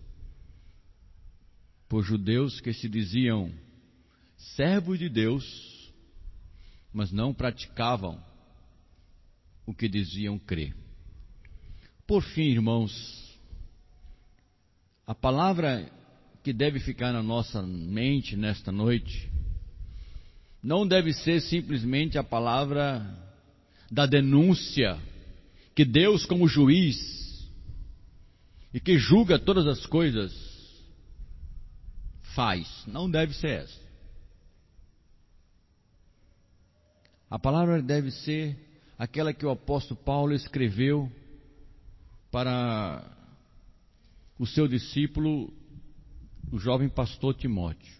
por 1.89 2.03
judeus 2.03 2.61
que 2.61 2.71
se 2.73 2.87
diziam 2.87 3.51
servos 4.37 4.99
de 4.99 5.09
Deus, 5.09 5.91
mas 6.93 7.11
não 7.11 7.33
praticavam 7.33 8.23
o 9.65 9.73
que 9.73 9.89
diziam 9.89 10.37
crer. 10.37 10.75
Por 12.05 12.21
fim, 12.21 12.51
irmãos, 12.51 13.35
a 15.07 15.15
palavra 15.15 15.91
que 16.43 16.53
deve 16.53 16.79
ficar 16.79 17.13
na 17.13 17.23
nossa 17.23 17.63
mente 17.63 18.37
nesta 18.37 18.71
noite 18.71 19.27
não 20.61 20.87
deve 20.87 21.13
ser 21.13 21.41
simplesmente 21.41 22.15
a 22.15 22.23
palavra 22.23 23.03
da 23.89 24.05
denúncia 24.05 25.01
que 25.75 25.83
Deus, 25.83 26.25
como 26.25 26.47
juiz 26.47 27.51
e 28.73 28.79
que 28.79 28.97
julga 28.97 29.37
todas 29.37 29.67
as 29.67 29.85
coisas, 29.85 30.33
faz. 32.33 32.83
Não 32.87 33.11
deve 33.11 33.33
ser 33.33 33.63
essa. 33.63 33.85
A 37.29 37.37
palavra 37.37 37.81
deve 37.81 38.09
ser 38.11 38.57
aquela 38.97 39.33
que 39.33 39.45
o 39.45 39.49
apóstolo 39.49 39.99
Paulo 39.99 40.33
escreveu 40.33 41.11
para 42.31 43.11
o 44.39 44.45
seu 44.45 44.67
discípulo, 44.67 45.53
o 46.51 46.57
jovem 46.57 46.87
pastor 46.87 47.33
Timóteo. 47.33 47.93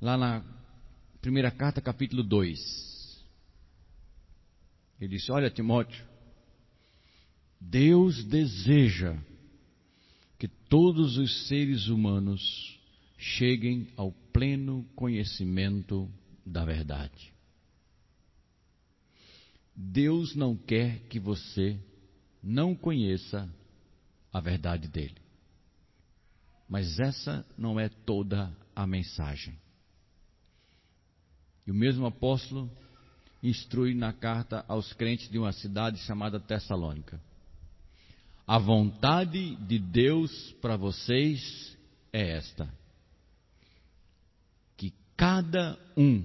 Lá 0.00 0.16
na 0.16 0.44
primeira 1.20 1.50
carta, 1.50 1.80
capítulo 1.80 2.22
2. 2.22 2.89
Ele 5.00 5.16
disse: 5.16 5.32
Olha, 5.32 5.50
Timóteo, 5.50 6.04
Deus 7.58 8.24
deseja 8.24 9.16
que 10.38 10.46
todos 10.46 11.16
os 11.16 11.48
seres 11.48 11.88
humanos 11.88 12.78
cheguem 13.16 13.88
ao 13.96 14.12
pleno 14.32 14.84
conhecimento 14.94 16.10
da 16.44 16.64
verdade. 16.64 17.32
Deus 19.74 20.34
não 20.34 20.56
quer 20.56 21.00
que 21.08 21.18
você 21.18 21.78
não 22.42 22.74
conheça 22.74 23.48
a 24.32 24.40
verdade 24.40 24.88
dele. 24.88 25.16
Mas 26.68 26.98
essa 26.98 27.44
não 27.56 27.80
é 27.80 27.88
toda 27.88 28.54
a 28.74 28.86
mensagem. 28.86 29.58
E 31.66 31.70
o 31.70 31.74
mesmo 31.74 32.06
apóstolo 32.06 32.70
instrui 33.42 33.94
na 33.94 34.12
carta 34.12 34.64
aos 34.68 34.92
crentes 34.92 35.28
de 35.30 35.38
uma 35.38 35.52
cidade 35.52 35.98
chamada 35.98 36.38
Tessalônica. 36.38 37.20
A 38.46 38.58
vontade 38.58 39.56
de 39.56 39.78
Deus 39.78 40.52
para 40.60 40.76
vocês 40.76 41.76
é 42.12 42.36
esta: 42.36 42.68
que 44.76 44.92
cada 45.16 45.78
um 45.96 46.24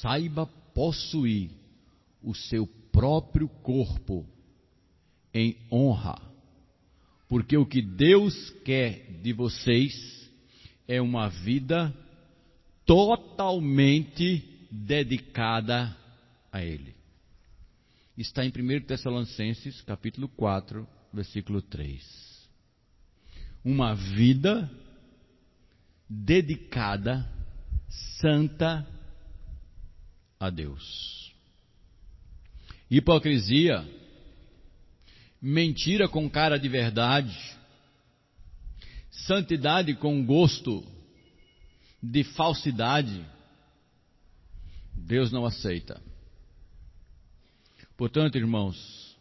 saiba 0.00 0.46
possuir 0.74 1.50
o 2.22 2.34
seu 2.34 2.66
próprio 2.92 3.48
corpo 3.48 4.26
em 5.32 5.56
honra. 5.70 6.20
Porque 7.28 7.56
o 7.56 7.66
que 7.66 7.82
Deus 7.82 8.50
quer 8.64 9.20
de 9.20 9.32
vocês 9.34 10.30
é 10.86 11.00
uma 11.00 11.28
vida 11.28 11.94
totalmente 12.86 14.42
dedicada 14.70 15.94
a 16.58 16.64
Ele. 16.64 16.94
Está 18.16 18.44
em 18.44 18.48
1 18.48 18.86
Tessalonicenses, 18.86 19.80
capítulo 19.82 20.28
4, 20.28 20.86
versículo 21.12 21.62
3. 21.62 22.48
Uma 23.64 23.94
vida 23.94 24.70
dedicada, 26.08 27.28
santa 28.20 28.86
a 30.38 30.50
Deus. 30.50 31.32
Hipocrisia 32.90 33.86
mentira 35.40 36.08
com 36.08 36.28
cara 36.28 36.58
de 36.58 36.68
verdade, 36.68 37.36
santidade 39.10 39.94
com 39.94 40.24
gosto 40.24 40.84
de 42.02 42.24
falsidade, 42.24 43.24
Deus 44.94 45.30
não 45.30 45.44
aceita. 45.44 46.07
Portanto, 47.98 48.38
irmãos, 48.38 49.18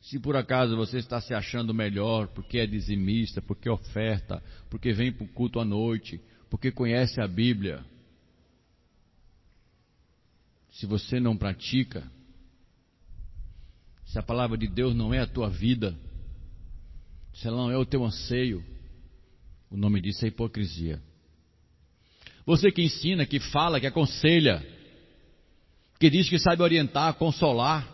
se 0.00 0.18
por 0.18 0.34
acaso 0.34 0.76
você 0.76 0.98
está 0.98 1.20
se 1.20 1.32
achando 1.32 1.72
melhor 1.72 2.26
porque 2.26 2.58
é 2.58 2.66
dizimista, 2.66 3.40
porque 3.40 3.70
oferta, 3.70 4.42
porque 4.68 4.92
vem 4.92 5.12
para 5.12 5.24
o 5.24 5.28
culto 5.28 5.60
à 5.60 5.64
noite, 5.64 6.20
porque 6.50 6.72
conhece 6.72 7.20
a 7.20 7.28
Bíblia, 7.28 7.84
se 10.72 10.86
você 10.86 11.20
não 11.20 11.36
pratica, 11.36 12.02
se 14.06 14.18
a 14.18 14.22
palavra 14.24 14.58
de 14.58 14.66
Deus 14.66 14.92
não 14.92 15.14
é 15.14 15.20
a 15.20 15.26
tua 15.26 15.48
vida, 15.48 15.96
se 17.32 17.46
ela 17.46 17.58
não 17.58 17.70
é 17.70 17.78
o 17.78 17.86
teu 17.86 18.04
anseio, 18.04 18.64
o 19.70 19.76
nome 19.76 20.00
disso 20.00 20.24
é 20.24 20.28
hipocrisia. 20.28 21.00
Você 22.44 22.72
que 22.72 22.82
ensina, 22.82 23.24
que 23.24 23.38
fala, 23.38 23.78
que 23.78 23.86
aconselha, 23.86 24.73
que 25.98 26.10
diz 26.10 26.28
que 26.28 26.38
sabe 26.38 26.62
orientar, 26.62 27.14
consolar, 27.14 27.88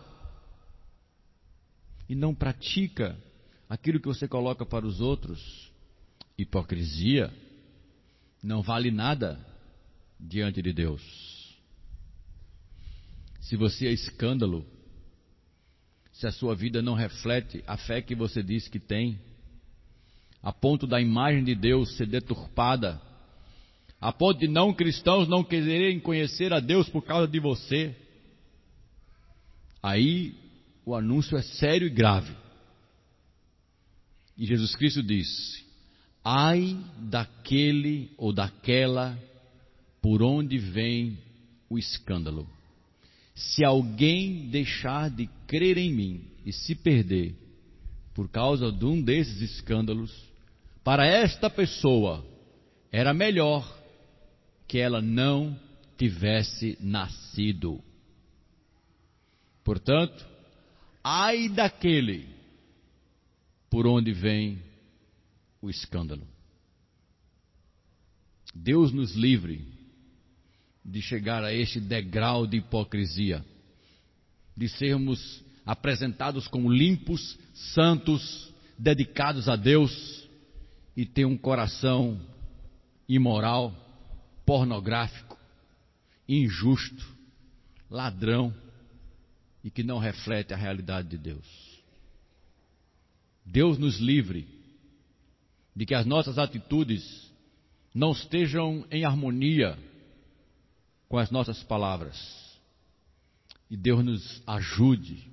e 2.09 2.15
não 2.15 2.35
pratica 2.35 3.17
aquilo 3.69 3.99
que 3.99 4.07
você 4.07 4.27
coloca 4.27 4.65
para 4.65 4.85
os 4.85 4.99
outros, 4.99 5.71
hipocrisia, 6.37 7.33
não 8.43 8.61
vale 8.61 8.91
nada 8.91 9.39
diante 10.19 10.61
de 10.61 10.73
Deus. 10.73 11.01
Se 13.39 13.55
você 13.55 13.87
é 13.87 13.91
escândalo, 13.91 14.65
se 16.11 16.27
a 16.27 16.31
sua 16.31 16.53
vida 16.53 16.81
não 16.81 16.93
reflete 16.93 17.63
a 17.65 17.77
fé 17.77 18.01
que 18.01 18.13
você 18.13 18.43
diz 18.43 18.67
que 18.67 18.79
tem, 18.79 19.19
a 20.43 20.51
ponto 20.51 20.85
da 20.85 20.99
imagem 20.99 21.43
de 21.43 21.55
Deus 21.55 21.95
ser 21.95 22.07
deturpada, 22.07 23.01
a 24.01 24.11
ponto 24.11 24.39
de 24.39 24.47
não 24.47 24.73
cristãos 24.73 25.27
não 25.27 25.43
quererem 25.43 25.99
conhecer 25.99 26.51
a 26.51 26.59
Deus 26.59 26.89
por 26.89 27.03
causa 27.03 27.27
de 27.27 27.39
você, 27.39 27.95
aí 29.81 30.33
o 30.83 30.95
anúncio 30.95 31.37
é 31.37 31.43
sério 31.43 31.85
e 31.85 31.91
grave. 31.91 32.35
E 34.35 34.47
Jesus 34.47 34.75
Cristo 34.75 35.03
disse: 35.03 35.63
Ai 36.23 36.75
daquele 36.97 38.11
ou 38.17 38.33
daquela 38.33 39.15
por 40.01 40.23
onde 40.23 40.57
vem 40.57 41.19
o 41.69 41.77
escândalo. 41.77 42.49
Se 43.35 43.63
alguém 43.63 44.47
deixar 44.49 45.11
de 45.11 45.29
crer 45.45 45.77
em 45.77 45.93
mim 45.93 46.25
e 46.43 46.51
se 46.51 46.73
perder 46.73 47.35
por 48.15 48.27
causa 48.29 48.71
de 48.71 48.83
um 48.83 48.99
desses 48.99 49.41
escândalos, 49.41 50.11
para 50.83 51.05
esta 51.05 51.51
pessoa 51.51 52.25
era 52.91 53.13
melhor 53.13 53.80
que 54.71 54.79
ela 54.79 55.01
não 55.01 55.59
tivesse 55.97 56.77
nascido. 56.79 57.83
Portanto, 59.65 60.25
ai 61.03 61.49
daquele 61.49 62.25
por 63.69 63.85
onde 63.85 64.13
vem 64.13 64.63
o 65.61 65.69
escândalo. 65.69 66.25
Deus 68.55 68.93
nos 68.93 69.13
livre 69.13 69.67
de 70.85 71.01
chegar 71.01 71.43
a 71.43 71.53
este 71.53 71.81
degrau 71.81 72.47
de 72.47 72.59
hipocrisia, 72.59 73.43
de 74.55 74.69
sermos 74.69 75.43
apresentados 75.65 76.47
como 76.47 76.71
limpos, 76.71 77.37
santos, 77.73 78.53
dedicados 78.77 79.49
a 79.49 79.57
Deus 79.57 80.25
e 80.95 81.05
ter 81.05 81.25
um 81.25 81.37
coração 81.37 82.17
imoral, 83.09 83.75
pornográfico, 84.45 85.37
injusto, 86.27 87.05
ladrão 87.89 88.53
e 89.63 89.69
que 89.69 89.83
não 89.83 89.99
reflete 89.99 90.53
a 90.53 90.57
realidade 90.57 91.09
de 91.09 91.17
Deus. 91.17 91.81
Deus 93.45 93.77
nos 93.77 93.99
livre 93.99 94.47
de 95.75 95.85
que 95.85 95.93
as 95.93 96.05
nossas 96.05 96.37
atitudes 96.37 97.31
não 97.93 98.11
estejam 98.11 98.85
em 98.89 99.03
harmonia 99.03 99.77
com 101.07 101.17
as 101.17 101.29
nossas 101.29 101.61
palavras. 101.63 102.59
E 103.69 103.75
Deus 103.75 104.03
nos 104.03 104.43
ajude 104.47 105.29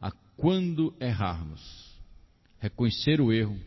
a, 0.00 0.10
quando 0.36 0.94
errarmos, 1.00 1.60
reconhecer 2.58 3.20
o 3.20 3.32
erro, 3.32 3.58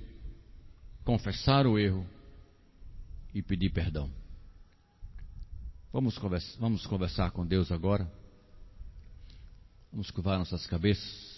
confessar 1.03 1.65
o 1.65 1.77
erro 1.79 2.05
e 3.33 3.41
pedir 3.41 3.71
perdão. 3.71 4.20
Vamos 5.93 6.17
conversar, 6.17 6.57
vamos 6.57 6.85
conversar 6.85 7.31
com 7.31 7.45
Deus 7.45 7.69
agora. 7.69 8.09
Vamos 9.91 10.09
curvar 10.09 10.39
nossas 10.39 10.65
cabeças. 10.65 11.30